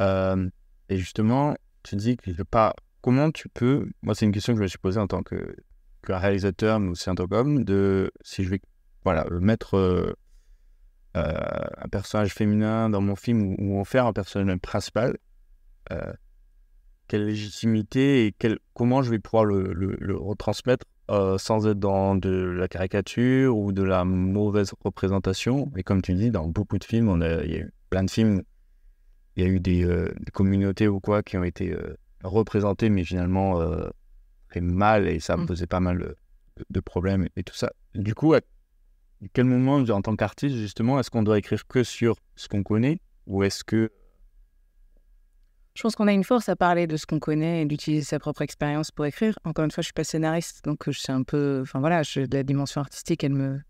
Et 0.00 0.96
justement, 0.96 1.58
tu 1.82 1.96
dis 1.96 2.16
que 2.16 2.32
je 2.32 2.42
pas 2.42 2.74
comment 3.02 3.30
tu 3.30 3.50
peux, 3.50 3.86
moi 4.00 4.14
c'est 4.14 4.24
une 4.24 4.32
question 4.32 4.54
que 4.54 4.58
je 4.60 4.62
me 4.62 4.68
suis 4.68 4.78
posée 4.78 4.98
en 4.98 5.08
tant 5.08 5.22
que, 5.22 5.54
que 6.02 6.12
réalisateur, 6.12 6.80
mais 6.80 6.90
aussi 6.90 7.04
tant 7.14 7.26
qu'homme, 7.26 7.64
de 7.64 8.10
si 8.22 8.44
je 8.44 8.50
vais 8.50 8.60
voilà, 9.04 9.26
mettre 9.30 9.76
euh, 9.76 10.12
euh, 11.16 11.32
un 11.78 11.88
personnage 11.88 12.34
féminin 12.34 12.90
dans 12.90 13.00
mon 13.00 13.16
film 13.16 13.56
ou, 13.58 13.78
en 13.78 13.84
faire 13.84 14.06
un 14.06 14.12
personnage 14.12 14.58
principal, 14.58 15.16
euh, 15.92 16.12
quelle 17.06 17.24
légitimité 17.26 18.26
et 18.26 18.34
quel, 18.38 18.58
comment 18.74 19.02
je 19.02 19.10
vais 19.10 19.18
pouvoir 19.18 19.44
le, 19.44 19.72
le- 19.72 20.16
retransmettre 20.16 20.84
euh, 21.10 21.38
sans 21.38 21.66
être 21.66 21.78
dans 21.78 22.14
de 22.14 22.28
la 22.28 22.68
caricature 22.68 23.56
ou 23.56 23.72
de 23.72 23.82
la 23.82 24.04
mauvaise 24.04 24.72
représentation. 24.84 25.72
Et 25.76 25.82
comme 25.82 26.02
tu 26.02 26.12
dis, 26.14 26.30
dans 26.30 26.46
beaucoup 26.46 26.78
de 26.78 26.84
films, 26.84 27.08
on 27.08 27.22
a, 27.22 27.42
il 27.44 27.50
y 27.50 27.54
a 27.54 27.60
eu 27.60 27.72
plein 27.88 28.04
de 28.04 28.10
films, 28.10 28.42
il 29.36 29.42
y 29.42 29.46
a 29.46 29.48
eu 29.48 29.58
des, 29.60 29.84
euh, 29.84 30.12
communautés 30.34 30.86
ou 30.86 31.00
quoi 31.00 31.22
qui 31.22 31.38
ont 31.38 31.44
été 31.44 31.72
euh, 31.72 31.96
représentées, 32.22 32.90
mais 32.90 33.04
finalement 33.04 33.60
euh, 33.60 33.88
très 34.48 34.60
mal 34.60 35.08
et 35.08 35.20
ça 35.20 35.36
me 35.36 35.42
Mm. 35.42 35.46
posait 35.46 35.66
pas 35.66 35.80
mal 35.80 35.98
de, 35.98 36.16
de 36.70 36.80
problèmes 36.80 37.24
et, 37.24 37.30
et 37.36 37.42
tout 37.44 37.54
ça. 37.54 37.72
Du 37.94 38.14
coup, 38.14 38.34
à 38.34 38.40
quel 39.32 39.44
moment, 39.44 39.76
en 39.76 40.02
tant 40.02 40.16
qu'artiste, 40.16 40.56
justement, 40.56 40.98
est-ce 41.00 41.10
qu'on 41.10 41.22
doit 41.22 41.38
écrire 41.38 41.66
que 41.66 41.82
sur 41.84 42.16
ce 42.36 42.48
qu'on 42.48 42.62
connaît 42.62 43.00
ou 43.26 43.42
est-ce 43.42 43.64
que 43.64 43.90
Je 45.74 45.82
pense 45.82 45.94
qu'on 45.96 46.08
a 46.08 46.12
une 46.12 46.24
force 46.24 46.48
à 46.48 46.56
parler 46.56 46.86
de 46.86 46.96
ce 46.96 47.06
qu'on 47.06 47.18
connaît 47.20 47.62
et 47.62 47.64
d'utiliser 47.66 48.04
sa 48.04 48.18
propre 48.18 48.42
expérience 48.42 48.90
pour 48.90 49.06
écrire. 49.06 49.38
Encore 49.44 49.64
une 49.64 49.70
fois, 49.70 49.82
je 49.82 49.86
suis 49.86 49.92
pas 49.92 50.04
scénariste, 50.04 50.64
donc 50.64 50.88
euh, 50.88 50.92
je 50.92 50.98
suis 50.98 51.12
un 51.12 51.22
peu, 51.22 51.60
enfin 51.62 51.80
voilà, 51.80 52.02
je, 52.02 52.20
la 52.32 52.42
dimension 52.42 52.80
artistique, 52.80 53.22
elle 53.24 53.34
me. 53.34 53.60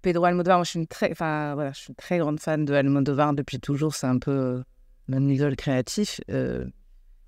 Pedro 0.00 0.24
Almodovar, 0.24 0.58
moi 0.58 0.64
je 0.64 0.70
suis 0.70 0.80
une 0.80 0.88
très, 0.88 1.12
enfin 1.12 1.54
voilà, 1.54 1.70
je 1.72 1.78
suis 1.78 1.88
une 1.90 1.94
très 1.94 2.18
grande 2.18 2.40
fan 2.40 2.64
de 2.64 2.74
Almodovar 2.74 3.34
depuis 3.34 3.60
toujours. 3.60 3.94
C'est 3.94 4.08
un 4.08 4.18
peu 4.18 4.32
euh, 4.32 4.62
mon 5.06 5.28
idole 5.28 5.54
créatif. 5.54 6.20
Euh, 6.28 6.66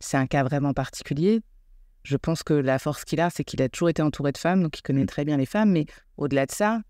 c'est 0.00 0.16
un 0.16 0.26
cas 0.26 0.42
vraiment 0.42 0.72
particulier. 0.72 1.40
Je 2.04 2.16
pense 2.16 2.42
que 2.42 2.54
la 2.54 2.78
force 2.78 3.04
qu'il 3.04 3.20
a, 3.20 3.30
c'est 3.30 3.44
qu'il 3.44 3.62
a 3.62 3.68
toujours 3.68 3.88
été 3.88 4.02
entouré 4.02 4.30
de 4.30 4.38
femmes, 4.38 4.62
donc 4.62 4.78
il 4.78 4.82
connaît 4.82 5.06
très 5.06 5.24
bien 5.24 5.36
les 5.38 5.46
femmes. 5.46 5.70
Mais 5.72 5.86
au-delà 6.18 6.44
de 6.46 6.52
ça, 6.52 6.80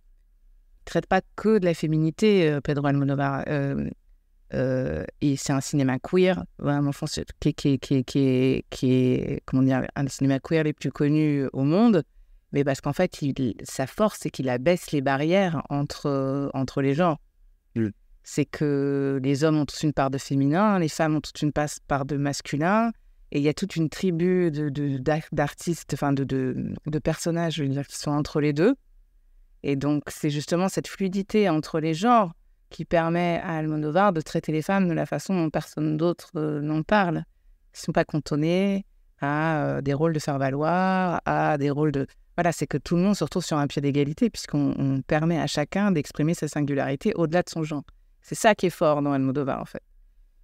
il 0.80 0.85
traite 0.85 1.06
pas 1.06 1.21
que 1.37 1.59
de 1.59 1.64
la 1.64 1.73
féminité, 1.75 2.50
euh, 2.50 2.61
Pedro 2.61 2.87
Almodovar. 2.87 3.44
Euh, 3.49 3.88
euh, 4.52 5.04
et 5.21 5.37
c'est 5.37 5.52
un 5.52 5.61
cinéma 5.61 5.99
queer, 5.99 6.44
vraiment, 6.59 6.90
qui, 6.90 7.21
est- 7.21 7.54
qui, 7.54 7.68
est- 7.75 7.78
qui, 7.78 7.94
est- 7.94 8.02
qui, 8.04 8.18
est- 8.18 8.64
qui 8.71 8.92
est, 8.92 9.42
comment 9.47 9.62
dire, 9.62 9.87
un 9.94 10.04
des 10.04 10.11
cinémas 10.11 10.40
queer 10.40 10.64
les 10.64 10.73
plus 10.73 10.90
connus 10.92 11.49
au 11.52 11.62
monde. 11.62 12.02
Mais 12.52 12.64
parce 12.64 12.80
qu'en 12.80 12.92
fait, 12.92 13.23
il- 13.23 13.54
sa 13.62 13.87
force, 13.87 14.18
c'est 14.23 14.30
qu'il 14.30 14.49
abaisse 14.49 14.90
les 14.92 15.00
barrières 15.00 15.62
entre, 15.71 16.50
entre 16.54 16.83
les 16.83 16.94
genres. 16.94 17.18
Mm. 17.76 17.88
C'est 18.25 18.44
que 18.47 19.21
les 19.23 19.44
hommes 19.44 19.59
ont 19.59 19.66
tous 19.66 19.83
une 19.83 19.92
part 19.92 20.11
de 20.11 20.18
féminin, 20.18 20.78
les 20.78 20.88
femmes 20.88 21.16
ont 21.16 21.21
toute 21.21 21.40
une 21.42 21.52
part 21.52 22.04
de 22.04 22.16
masculin. 22.16 22.90
Et 23.33 23.38
il 23.38 23.43
y 23.43 23.49
a 23.49 23.54
toute 23.54 23.76
une 23.76 23.88
tribu 23.88 24.50
de, 24.50 24.69
de- 24.69 25.00
d'artistes, 25.33 25.93
enfin 25.95 26.12
de, 26.12 26.25
de, 26.25 26.73
de 26.87 26.99
personnages, 26.99 27.54
je 27.54 27.64
veux 27.64 27.69
dire, 27.69 27.87
qui 27.87 27.97
sont 27.97 28.12
entre 28.12 28.40
les 28.40 28.52
deux. 28.52 28.75
Et 29.62 29.76
donc, 29.76 30.04
c'est 30.09 30.31
justement 30.31 30.69
cette 30.69 30.88
fluidité 30.88 31.49
entre 31.49 31.81
les 31.81 31.95
genres 31.95 32.33
qui 32.71 32.85
permet 32.85 33.40
à 33.43 33.57
Almodovar 33.59 34.12
de 34.12 34.21
traiter 34.21 34.52
les 34.52 34.62
femmes 34.62 34.88
de 34.88 34.93
la 34.93 35.07
façon 35.07 35.35
dont 35.35 35.50
personne 35.50 35.97
d'autre 35.97 36.31
euh, 36.37 36.61
n'en 36.61 36.83
parle. 36.83 37.25
Ils 37.73 37.78
ne 37.78 37.85
sont 37.87 37.93
pas 37.93 38.04
cantonnés 38.04 38.85
à 39.21 39.64
euh, 39.64 39.81
des 39.81 39.95
rôles 39.95 40.12
de 40.12 40.19
faire-valoir, 40.19 41.21
à 41.25 41.57
des 41.57 41.71
rôles 41.71 41.93
de... 41.93 42.07
Voilà, 42.37 42.52
c'est 42.52 42.66
que 42.66 42.76
tout 42.76 42.97
le 42.97 43.02
monde 43.02 43.14
se 43.14 43.25
retrouve 43.25 43.45
sur 43.45 43.57
un 43.59 43.66
pied 43.69 43.81
d'égalité 43.81 44.28
puisqu'on 44.28 44.75
on 44.76 45.02
permet 45.02 45.38
à 45.38 45.47
chacun 45.47 45.93
d'exprimer 45.93 46.35
sa 46.35 46.49
singularité 46.49 47.14
au-delà 47.14 47.43
de 47.43 47.49
son 47.49 47.62
genre. 47.62 47.85
C'est 48.23 48.35
ça 48.35 48.54
qui 48.54 48.66
est 48.66 48.71
fort 48.71 49.02
dans 49.02 49.12
Almodovar, 49.12 49.61
en 49.61 49.64
fait. 49.64 49.83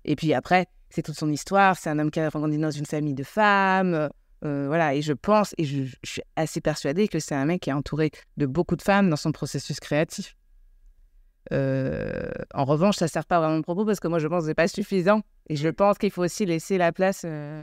Et 0.04 0.14
puis 0.16 0.32
après, 0.32 0.66
c'est 0.90 1.02
toute 1.02 1.18
son 1.18 1.30
histoire. 1.30 1.76
C'est 1.76 1.90
un 1.90 1.98
homme 1.98 2.10
qui 2.10 2.20
a 2.20 2.28
grandi 2.28 2.58
dans 2.58 2.70
une 2.70 2.86
famille 2.86 3.14
de 3.14 3.24
femmes. 3.24 4.10
euh, 4.44 4.66
voilà, 4.66 4.94
et 4.94 5.02
je 5.02 5.12
pense, 5.12 5.54
et 5.58 5.64
je, 5.64 5.84
suis 6.02 6.22
assez 6.36 6.60
persuadée 6.60 7.08
que 7.08 7.18
c'est 7.18 7.34
un 7.34 7.44
mec 7.44 7.62
qui 7.62 7.70
est 7.70 7.74
entouré 7.74 8.10
de 8.36 8.46
beaucoup 8.46 8.76
de 8.76 8.82
femmes 8.82 9.10
dans 9.10 9.16
son 9.16 9.32
processus 9.32 9.80
créatif. 9.80 10.36
Euh, 11.52 12.30
en 12.54 12.64
revanche, 12.64 12.96
ça 12.96 13.06
ne 13.06 13.10
sert 13.10 13.24
pas 13.24 13.40
vraiment 13.40 13.58
de 13.58 13.62
propos 13.62 13.84
parce 13.84 14.00
que 14.00 14.08
moi, 14.08 14.18
je 14.18 14.28
pense 14.28 14.40
que 14.40 14.44
ce 14.44 14.48
n'est 14.48 14.54
pas 14.54 14.68
suffisant. 14.68 15.22
Et 15.48 15.56
je 15.56 15.68
pense 15.68 15.98
qu'il 15.98 16.10
faut 16.10 16.22
aussi 16.22 16.46
laisser 16.46 16.78
la 16.78 16.92
place 16.92 17.22
euh, 17.24 17.62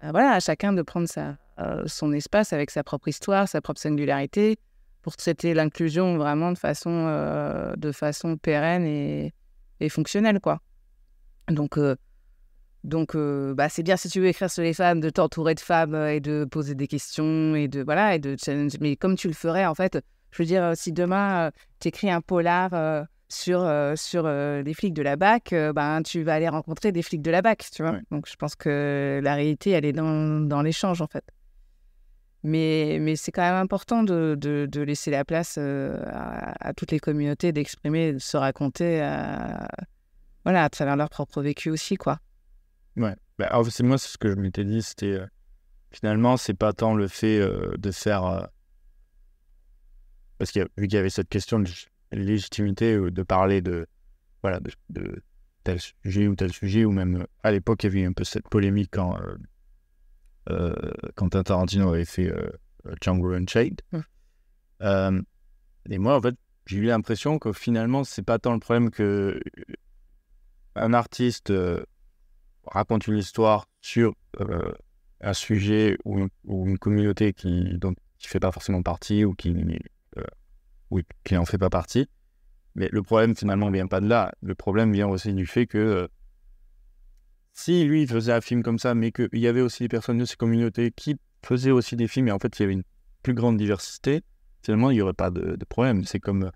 à, 0.00 0.10
voilà, 0.10 0.32
à 0.32 0.40
chacun 0.40 0.72
de 0.72 0.82
prendre 0.82 1.08
sa, 1.08 1.36
euh, 1.60 1.84
son 1.86 2.12
espace 2.12 2.52
avec 2.52 2.70
sa 2.70 2.82
propre 2.82 3.08
histoire, 3.08 3.48
sa 3.48 3.60
propre 3.60 3.80
singularité, 3.80 4.58
pour 5.02 5.16
traiter 5.16 5.54
l'inclusion 5.54 6.16
vraiment 6.16 6.50
de 6.50 6.58
façon, 6.58 6.90
euh, 6.90 7.76
de 7.76 7.92
façon 7.92 8.36
pérenne 8.36 8.84
et, 8.86 9.32
et 9.80 9.88
fonctionnelle. 9.88 10.40
Quoi. 10.40 10.60
Donc, 11.48 11.78
euh, 11.78 11.96
donc 12.84 13.14
euh, 13.14 13.54
bah, 13.54 13.68
c'est 13.68 13.82
bien 13.82 13.96
si 13.96 14.08
tu 14.08 14.20
veux 14.20 14.26
écrire 14.26 14.50
sur 14.50 14.62
les 14.62 14.74
femmes, 14.74 15.00
de 15.00 15.10
t'entourer 15.10 15.54
de 15.54 15.60
femmes 15.60 15.94
euh, 15.94 16.14
et 16.14 16.20
de 16.20 16.44
poser 16.44 16.74
des 16.74 16.86
questions 16.86 17.54
et 17.54 17.68
de, 17.68 17.82
voilà, 17.82 18.14
et 18.14 18.18
de 18.18 18.36
challenge. 18.42 18.72
Mais 18.80 18.96
comme 18.96 19.16
tu 19.16 19.28
le 19.28 19.34
ferais, 19.34 19.66
en 19.66 19.74
fait, 19.74 19.98
je 20.30 20.42
veux 20.42 20.46
dire, 20.46 20.72
si 20.74 20.92
demain, 20.92 21.50
tu 21.80 21.88
écris 21.88 22.10
un 22.10 22.20
polar 22.20 23.04
sur, 23.28 23.70
sur 23.96 24.26
les 24.26 24.74
flics 24.74 24.92
de 24.92 25.02
la 25.02 25.14
BAC, 25.14 25.54
ben, 25.74 26.02
tu 26.02 26.24
vas 26.24 26.34
aller 26.34 26.48
rencontrer 26.48 26.90
des 26.90 27.02
flics 27.02 27.22
de 27.22 27.30
la 27.30 27.40
BAC, 27.40 27.66
tu 27.72 27.82
vois. 27.82 27.92
Ouais. 27.92 28.00
Donc, 28.10 28.28
je 28.28 28.34
pense 28.34 28.56
que 28.56 29.20
la 29.22 29.34
réalité, 29.36 29.70
elle 29.70 29.84
est 29.84 29.92
dans, 29.92 30.40
dans 30.40 30.60
l'échange, 30.60 31.00
en 31.02 31.06
fait. 31.06 31.24
Mais, 32.42 32.98
mais 33.00 33.16
c'est 33.16 33.32
quand 33.32 33.42
même 33.42 33.62
important 33.62 34.02
de, 34.02 34.36
de, 34.38 34.66
de 34.70 34.80
laisser 34.82 35.10
la 35.10 35.24
place 35.24 35.54
euh, 35.56 35.96
à, 36.08 36.68
à 36.68 36.74
toutes 36.74 36.90
les 36.90 36.98
communautés 36.98 37.52
d'exprimer, 37.52 38.12
de 38.12 38.18
se 38.18 38.36
raconter 38.36 39.00
à, 39.00 39.66
voilà, 40.44 40.64
à 40.64 40.68
travers 40.70 40.96
leur 40.96 41.08
propre 41.10 41.42
vécu 41.42 41.70
aussi, 41.70 41.96
quoi. 41.96 42.20
Ouais. 42.96 43.14
Bah, 43.38 43.46
alors, 43.46 43.66
c'est 43.66 43.82
moi, 43.82 43.98
c'est 43.98 44.08
ce 44.08 44.18
que 44.18 44.30
je 44.30 44.36
m'étais 44.36 44.64
dit, 44.64 44.82
c'était 44.82 45.06
euh, 45.06 45.26
finalement, 45.90 46.36
c'est 46.36 46.54
pas 46.54 46.72
tant 46.72 46.94
le 46.94 47.08
fait 47.08 47.40
euh, 47.40 47.74
de 47.76 47.90
faire. 47.90 48.24
euh, 48.24 48.44
parce 50.38 50.50
qu'il 50.52 50.62
y 50.62 50.64
a- 50.64 50.68
vu 50.76 50.86
qu'il 50.86 50.96
y 50.96 50.98
avait 50.98 51.10
cette 51.10 51.28
question 51.28 51.58
de 51.58 51.66
lég- 51.66 51.88
légitimité 52.12 52.96
de 52.96 53.22
parler 53.22 53.60
de, 53.62 53.86
voilà, 54.42 54.60
de, 54.60 54.70
de 54.90 55.22
tel 55.64 55.80
sujet 55.80 56.28
ou 56.28 56.36
tel 56.36 56.52
sujet, 56.52 56.84
ou 56.84 56.92
même 56.92 57.22
euh, 57.22 57.26
à 57.42 57.50
l'époque, 57.50 57.82
il 57.84 57.86
y 57.86 57.98
avait 57.98 58.04
un 58.06 58.12
peu 58.12 58.24
cette 58.24 58.48
polémique 58.48 58.90
quand 58.92 59.18
Quentin 61.16 61.42
Tarantino 61.42 61.94
avait 61.94 62.04
fait 62.04 62.32
Django 63.00 63.32
Unchained. 63.32 63.80
Mm. 64.80 65.20
Et 65.90 65.98
moi, 65.98 66.16
en 66.16 66.20
fait, 66.20 66.34
j'ai 66.66 66.78
eu 66.78 66.84
l'impression 66.84 67.38
que 67.38 67.52
finalement, 67.52 68.04
c'est 68.04 68.22
pas 68.22 68.38
tant 68.38 68.52
le 68.52 68.58
problème 68.60 68.90
que 68.90 69.40
un 70.76 70.92
artiste 70.92 71.50
euh, 71.50 71.84
raconte 72.66 73.06
une 73.06 73.18
histoire 73.18 73.66
sur 73.80 74.14
euh, 74.40 74.72
un 75.20 75.32
sujet 75.32 75.96
ou, 76.04 76.28
une- 76.44 76.78
communauté 76.78 77.32
qui 77.32 77.78
qui 78.18 78.28
fait 78.28 78.40
pas 78.40 78.52
forcément 78.52 78.82
partie 78.82 79.24
ou 79.24 79.34
qui 79.34 79.54
euh, 80.18 81.02
qui 81.24 81.34
fait 81.46 81.58
pas 81.58 81.70
partie. 81.70 82.08
Mais 82.74 82.88
le 82.90 83.02
problème 83.02 83.36
finalement 83.36 83.70
vient 83.70 83.86
pas 83.86 84.00
de 84.00 84.08
là. 84.08 84.32
Le 84.42 84.54
problème 84.54 84.92
vient 84.92 85.08
aussi 85.08 85.32
du 85.32 85.46
fait 85.46 85.66
que 85.66 85.78
euh, 85.78 86.08
si 87.52 87.84
lui 87.84 88.06
faisait 88.06 88.32
un 88.32 88.40
film 88.40 88.62
comme 88.62 88.78
ça, 88.78 88.94
mais 88.94 89.12
qu'il 89.12 89.28
y 89.38 89.46
avait 89.46 89.60
aussi 89.60 89.84
des 89.84 89.88
personnes 89.88 90.18
de 90.18 90.24
ces 90.24 90.36
communautés 90.36 90.90
qui 90.90 91.16
faisaient 91.44 91.70
aussi 91.70 91.94
des 91.94 92.08
films, 92.08 92.28
et 92.28 92.32
en 92.32 92.38
fait, 92.38 92.58
il 92.58 92.62
y 92.62 92.64
avait 92.64 92.72
une 92.72 92.82
plus 93.22 93.34
grande 93.34 93.56
diversité, 93.56 94.22
finalement, 94.62 94.90
il 94.90 94.94
n'y 94.94 95.02
aurait 95.02 95.12
pas 95.12 95.30
de, 95.30 95.56
problème. 95.68 96.04
C'est 96.04 96.18
comme, 96.18 96.50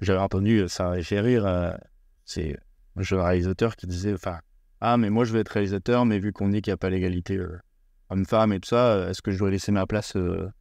j'avais 0.00 0.20
entendu, 0.20 0.66
ça 0.68 0.92
avait 0.92 1.02
fait 1.02 1.20
rire, 1.20 1.76
c'est 2.24 2.56
un 2.96 3.24
réalisateur 3.24 3.76
qui 3.76 3.86
disait, 3.86 4.14
enfin, 4.14 4.38
ah, 4.80 4.96
mais 4.96 5.10
moi, 5.10 5.24
je 5.24 5.32
veux 5.32 5.40
être 5.40 5.48
réalisateur, 5.48 6.04
mais 6.04 6.18
vu 6.18 6.32
qu'on 6.32 6.48
dit 6.48 6.62
qu'il 6.62 6.70
n'y 6.70 6.74
a 6.74 6.78
pas 6.78 6.90
l'égalité 6.90 7.40
homme-femme 8.10 8.52
et 8.52 8.60
tout 8.60 8.68
ça, 8.68 9.08
est-ce 9.10 9.22
que 9.22 9.30
je 9.30 9.38
dois 9.38 9.50
laisser 9.50 9.72
ma 9.72 9.86
place 9.86 10.14
de 10.16 10.52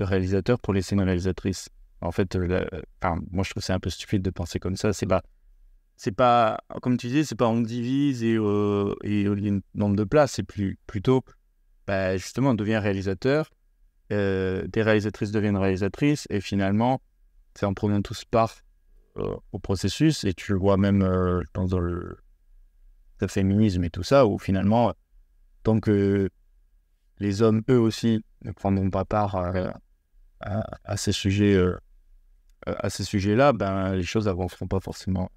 réalisateur 0.00 0.58
pour 0.58 0.72
laisser 0.72 0.94
une 0.94 1.02
réalisatrice? 1.02 1.68
En 2.00 2.12
fait, 2.12 2.36
moi, 2.36 3.44
je 3.44 3.50
trouve 3.50 3.62
c'est 3.62 3.72
un 3.72 3.80
peu 3.80 3.90
stupide 3.90 4.22
de 4.22 4.30
penser 4.30 4.58
comme 4.58 4.76
ça. 4.76 4.92
C'est 4.92 5.06
pas 5.06 5.22
c'est 5.96 6.12
pas, 6.12 6.58
comme 6.82 6.96
tu 6.96 7.08
disais, 7.08 7.24
c'est 7.24 7.34
pas 7.36 7.48
on 7.48 7.60
divise 7.60 8.22
et, 8.22 8.36
euh, 8.36 8.94
et 9.02 9.22
il 9.22 9.46
y 9.46 9.62
nombre 9.74 9.96
de 9.96 10.04
places, 10.04 10.32
c'est 10.32 10.42
plus, 10.42 10.78
plutôt, 10.86 11.24
bah, 11.86 12.16
justement, 12.16 12.50
on 12.50 12.54
devient 12.54 12.76
réalisateur, 12.76 13.50
euh, 14.12 14.66
des 14.68 14.82
réalisatrices 14.82 15.32
deviennent 15.32 15.56
réalisatrices, 15.56 16.26
et 16.30 16.40
finalement, 16.40 17.00
c'est 17.54 17.66
en 17.66 17.74
prenant 17.74 18.02
tous 18.02 18.24
euh, 18.24 18.65
au 19.52 19.58
processus, 19.58 20.24
et 20.24 20.34
tu 20.34 20.54
vois 20.54 20.76
même 20.76 21.00
dans 21.54 21.80
le, 21.80 22.16
féminisme 23.28 23.82
et 23.84 23.90
tout 23.90 24.02
ça, 24.02 24.26
où 24.26 24.38
finalement, 24.38 24.92
tant 25.62 25.80
que 25.80 26.28
les 27.18 27.42
hommes, 27.42 27.62
eux 27.70 27.78
aussi, 27.78 28.22
ne 28.44 28.52
prendront 28.52 28.90
pas 28.90 29.04
part 29.04 29.36
à, 30.40 30.96
ces 30.96 31.12
sujets, 31.12 31.58
à 32.66 32.90
ces 32.90 33.04
sujets-là, 33.04 33.52
ben, 33.52 33.94
les 33.94 34.02
choses 34.02 34.26
n'avanceront 34.26 34.68
pas 34.68 34.80
forcément 34.80 35.30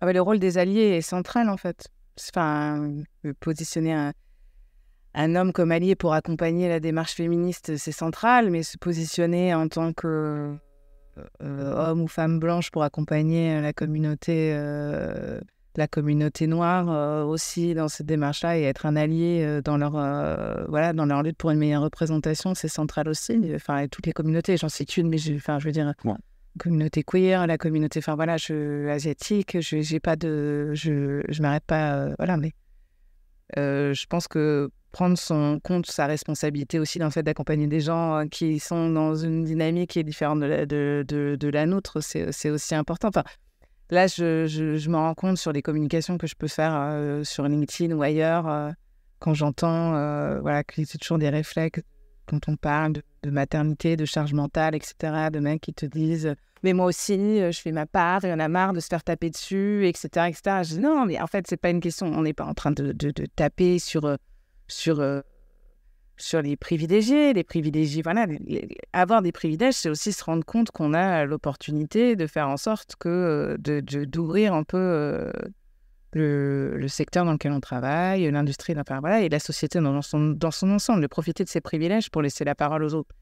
ah 0.00 0.10
le 0.12 0.20
rôle 0.20 0.38
des 0.38 0.56
alliés 0.56 0.96
est 0.96 1.02
central 1.02 1.50
en 1.50 1.58
fait. 1.58 1.88
Enfin, 2.34 3.02
positionner 3.38 3.92
un, 3.92 4.12
un, 5.14 5.36
homme 5.36 5.52
comme 5.52 5.72
allié 5.72 5.94
pour 5.94 6.14
accompagner 6.14 6.68
la 6.68 6.80
démarche 6.80 7.14
féministe, 7.14 7.76
c'est 7.76 7.92
central, 7.92 8.50
mais 8.50 8.62
se 8.62 8.78
positionner 8.78 9.54
en 9.54 9.68
tant 9.68 9.92
que 9.92 10.56
euh, 11.42 11.90
homme 11.90 12.02
ou 12.02 12.08
femme 12.08 12.38
blanche 12.38 12.70
pour 12.70 12.82
accompagner 12.82 13.60
la 13.60 13.72
communauté, 13.72 14.52
euh, 14.54 15.40
la 15.76 15.86
communauté 15.86 16.46
noire 16.46 16.90
euh, 16.90 17.24
aussi 17.24 17.74
dans 17.74 17.88
cette 17.88 18.06
démarche-là 18.06 18.58
et 18.58 18.62
être 18.62 18.86
un 18.86 18.96
allié 18.96 19.60
dans 19.64 19.76
leur 19.76 19.92
voilà 20.68 20.92
dans 20.92 21.06
leur 21.06 21.22
lutte 21.22 21.36
pour 21.36 21.50
une 21.50 21.58
meilleure 21.58 21.82
représentation, 21.82 22.54
c'est 22.54 22.68
central 22.68 23.08
aussi. 23.08 23.40
Enfin, 23.54 23.86
toutes 23.88 24.06
les 24.06 24.12
communautés, 24.12 24.56
j'en 24.56 24.68
sais 24.68 24.84
qu'une, 24.84 25.08
mais 25.08 25.18
je, 25.18 25.34
enfin, 25.34 25.58
je 25.58 25.66
veux 25.66 25.72
dire 25.72 25.92
communauté 26.58 27.02
queer, 27.02 27.46
la 27.46 27.58
communauté, 27.58 28.00
enfin 28.00 28.14
voilà, 28.14 28.36
je, 28.36 28.88
asiatique, 28.88 29.60
je 29.60 29.80
j'ai 29.80 30.00
pas 30.00 30.16
de, 30.16 30.72
je, 30.74 31.22
je 31.28 31.42
m'arrête 31.42 31.64
pas, 31.64 31.94
euh, 31.94 32.14
voilà, 32.18 32.36
mais 32.36 32.52
euh, 33.56 33.94
je 33.94 34.06
pense 34.06 34.28
que 34.28 34.70
prendre 34.92 35.16
son 35.16 35.60
compte, 35.62 35.86
sa 35.86 36.06
responsabilité 36.06 36.78
aussi 36.78 36.98
dans 36.98 37.06
le 37.06 37.10
fait 37.10 37.22
d'accompagner 37.22 37.66
des 37.66 37.80
gens 37.80 38.18
euh, 38.18 38.24
qui 38.26 38.58
sont 38.58 38.90
dans 38.90 39.14
une 39.14 39.44
dynamique 39.44 39.90
qui 39.90 39.98
est 39.98 40.04
différente 40.04 40.40
de 40.40 40.46
la, 40.46 40.66
de, 40.66 41.04
de, 41.08 41.64
nôtre, 41.64 42.00
c'est 42.00 42.50
aussi 42.50 42.74
important. 42.74 43.08
Enfin, 43.08 43.24
là, 43.90 44.06
je, 44.06 44.46
je, 44.46 44.90
me 44.90 44.96
rends 44.96 45.14
compte 45.14 45.38
sur 45.38 45.52
les 45.52 45.62
communications 45.62 46.18
que 46.18 46.26
je 46.26 46.34
peux 46.34 46.48
faire 46.48 47.24
sur 47.24 47.46
LinkedIn 47.46 47.94
ou 47.94 48.02
ailleurs, 48.02 48.74
quand 49.18 49.34
j'entends 49.34 49.90
voilà, 50.40 50.64
que 50.64 50.84
c'est 50.84 50.98
toujours 50.98 51.18
des 51.18 51.28
réflexes 51.28 51.82
quand 52.30 52.48
on 52.48 52.56
parle 52.56 52.94
de, 53.22 53.30
maternité, 53.30 53.96
de 53.96 54.04
charge 54.04 54.32
mentale, 54.32 54.74
etc., 54.74 54.94
de 55.32 55.40
mecs 55.40 55.60
qui 55.60 55.74
te 55.74 55.84
disent 55.84 56.34
Mais 56.62 56.72
moi 56.72 56.86
aussi, 56.86 57.18
euh, 57.18 57.50
je 57.50 57.60
fais 57.60 57.72
ma 57.72 57.86
part, 57.86 58.20
il 58.24 58.30
y 58.30 58.32
en 58.32 58.38
a 58.38 58.48
marre 58.48 58.72
de 58.72 58.80
se 58.80 58.86
faire 58.86 59.02
taper 59.02 59.30
dessus, 59.30 59.86
etc. 59.86 60.28
etc. 60.28 60.40
Je 60.62 60.74
dis 60.74 60.78
Non, 60.78 61.04
mais 61.06 61.20
en 61.20 61.26
fait, 61.26 61.46
c'est 61.48 61.56
pas 61.56 61.70
une 61.70 61.80
question. 61.80 62.06
On 62.06 62.22
n'est 62.22 62.32
pas 62.32 62.44
en 62.44 62.54
train 62.54 62.70
de, 62.70 62.92
taper 63.34 63.78
sur, 63.78 64.04
euh, 64.04 64.16
sur, 64.70 65.00
euh, 65.00 65.20
sur 66.16 66.42
les 66.42 66.56
privilégiés. 66.56 67.32
Les 67.32 67.44
privilégiés, 67.44 68.02
voilà. 68.02 68.26
avoir 68.92 69.22
des 69.22 69.32
privilèges, 69.32 69.74
c'est 69.74 69.90
aussi 69.90 70.12
se 70.12 70.24
rendre 70.24 70.44
compte 70.44 70.70
qu'on 70.70 70.94
a 70.94 71.24
l'opportunité 71.24 72.16
de 72.16 72.26
faire 72.26 72.48
en 72.48 72.56
sorte 72.56 72.96
que 72.96 73.56
d'ouvrir 73.58 74.54
un 74.54 74.64
peu 74.64 75.30
le, 76.12 76.88
secteur 76.88 77.24
dans 77.24 77.32
lequel 77.32 77.52
on 77.52 77.60
travaille, 77.60 78.30
l'industrie, 78.30 78.74
voilà, 79.00 79.20
et 79.20 79.28
la 79.28 79.38
société 79.38 79.80
dans 79.80 80.02
son, 80.02 80.30
dans 80.30 80.50
son 80.50 80.70
ensemble, 80.70 81.02
de 81.02 81.06
profiter 81.06 81.44
de 81.44 81.48
ses 81.48 81.60
privilèges 81.60 82.10
pour 82.10 82.22
laisser 82.22 82.44
la 82.44 82.54
parole 82.54 82.82
aux 82.84 82.94
autres. 82.94 83.14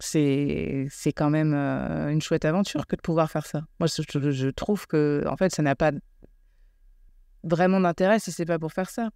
C'est, 0.00 0.88
quand 1.14 1.30
même 1.30 1.54
euh, 1.54 2.10
une 2.10 2.20
chouette 2.20 2.44
aventure 2.44 2.86
que 2.86 2.96
de 2.96 3.00
pouvoir 3.00 3.30
faire 3.30 3.46
ça. 3.46 3.62
Moi, 3.80 3.86
je, 3.86 4.30
je 4.30 4.48
trouve 4.48 4.86
que, 4.86 5.24
en 5.26 5.36
fait, 5.36 5.54
ça 5.54 5.62
n'a 5.62 5.76
pas 5.76 5.92
vraiment 7.42 7.80
d'intérêt 7.80 8.18
si 8.18 8.32
c'est 8.32 8.44
pas 8.44 8.58
pour 8.58 8.72
faire 8.72 8.90
ça. 8.90 9.10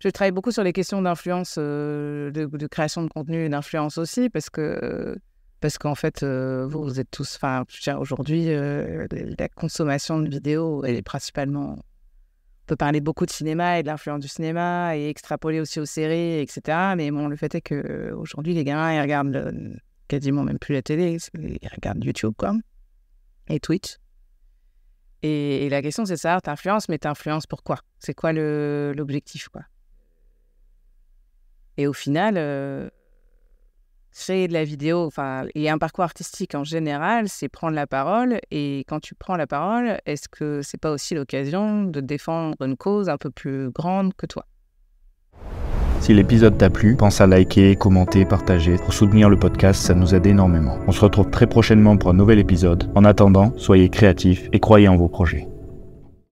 Je 0.00 0.08
travaille 0.08 0.32
beaucoup 0.32 0.50
sur 0.50 0.62
les 0.62 0.72
questions 0.72 1.02
d'influence, 1.02 1.56
euh, 1.58 2.30
de, 2.30 2.66
création 2.66 3.02
de 3.02 3.08
contenu 3.08 3.44
et 3.44 3.48
d'influence 3.48 3.98
aussi, 3.98 4.30
parce 4.30 4.50
que 4.50 5.16
parce 5.60 5.76
qu'en 5.76 5.94
fait, 5.94 6.22
euh, 6.22 6.66
vous, 6.66 6.82
vous 6.82 7.00
êtes 7.00 7.10
tous, 7.10 7.36
enfin, 7.36 7.64
aujourd'hui, 7.98 8.46
la 8.46 9.48
consommation 9.50 10.18
de 10.18 10.30
vidéos, 10.30 10.84
elle 10.84 10.96
est 10.96 11.02
principalement 11.02 11.78
peut 12.70 12.76
parler 12.76 13.00
beaucoup 13.00 13.26
de 13.26 13.30
cinéma 13.30 13.80
et 13.80 13.82
de 13.82 13.88
l'influence 13.88 14.20
du 14.20 14.28
cinéma 14.28 14.96
et 14.96 15.08
extrapoler 15.08 15.60
aussi 15.60 15.80
aux 15.80 15.86
séries, 15.86 16.38
etc. 16.38 16.94
Mais 16.96 17.10
bon, 17.10 17.26
le 17.26 17.34
fait 17.34 17.52
est 17.56 17.60
qu'aujourd'hui, 17.60 18.54
les 18.54 18.62
gamins, 18.62 18.94
ils 18.94 19.00
regardent 19.00 19.76
quasiment 20.06 20.44
même 20.44 20.58
plus 20.58 20.74
la 20.74 20.82
télé, 20.82 21.18
ils 21.34 21.68
regardent 21.68 22.04
YouTube, 22.04 22.32
quoi, 22.38 22.54
et 23.48 23.58
Twitch. 23.58 23.96
Et, 25.22 25.68
la 25.68 25.82
question, 25.82 26.06
c'est 26.06 26.16
ça, 26.16 26.40
t'influences, 26.40 26.88
mais 26.88 26.98
t'influences 26.98 27.46
pourquoi 27.46 27.80
C'est 27.98 28.14
quoi 28.14 28.32
l'objectif, 28.32 29.48
quoi? 29.48 29.62
Et 31.76 31.86
au 31.86 31.92
final, 31.92 32.34
euh, 32.36 32.88
créer 34.12 34.48
de 34.48 34.52
la 34.52 34.64
vidéo, 34.64 35.06
enfin, 35.06 35.46
et 35.54 35.70
un 35.70 35.78
parcours 35.78 36.04
artistique 36.04 36.54
en 36.54 36.64
général, 36.64 37.28
c'est 37.28 37.48
prendre 37.48 37.74
la 37.74 37.86
parole. 37.86 38.38
Et 38.50 38.84
quand 38.88 39.00
tu 39.00 39.14
prends 39.14 39.36
la 39.36 39.46
parole, 39.46 39.98
est-ce 40.06 40.28
que 40.28 40.62
c'est 40.62 40.80
pas 40.80 40.90
aussi 40.90 41.14
l'occasion 41.14 41.84
de 41.84 42.00
défendre 42.00 42.56
une 42.60 42.76
cause 42.76 43.08
un 43.08 43.16
peu 43.16 43.30
plus 43.30 43.70
grande 43.70 44.14
que 44.14 44.26
toi? 44.26 44.46
Si 46.00 46.14
l'épisode 46.14 46.56
t'a 46.56 46.70
plu, 46.70 46.96
pense 46.96 47.20
à 47.20 47.26
liker, 47.26 47.76
commenter, 47.76 48.24
partager. 48.24 48.76
Pour 48.76 48.94
soutenir 48.94 49.28
le 49.28 49.36
podcast, 49.36 49.82
ça 49.82 49.94
nous 49.94 50.14
aide 50.14 50.26
énormément. 50.26 50.78
On 50.86 50.92
se 50.92 51.00
retrouve 51.00 51.28
très 51.28 51.46
prochainement 51.46 51.98
pour 51.98 52.08
un 52.08 52.14
nouvel 52.14 52.38
épisode. 52.38 52.90
En 52.94 53.04
attendant, 53.04 53.52
soyez 53.58 53.90
créatifs 53.90 54.48
et 54.52 54.60
croyez 54.60 54.88
en 54.88 54.96
vos 54.96 55.08
projets. 55.08 55.49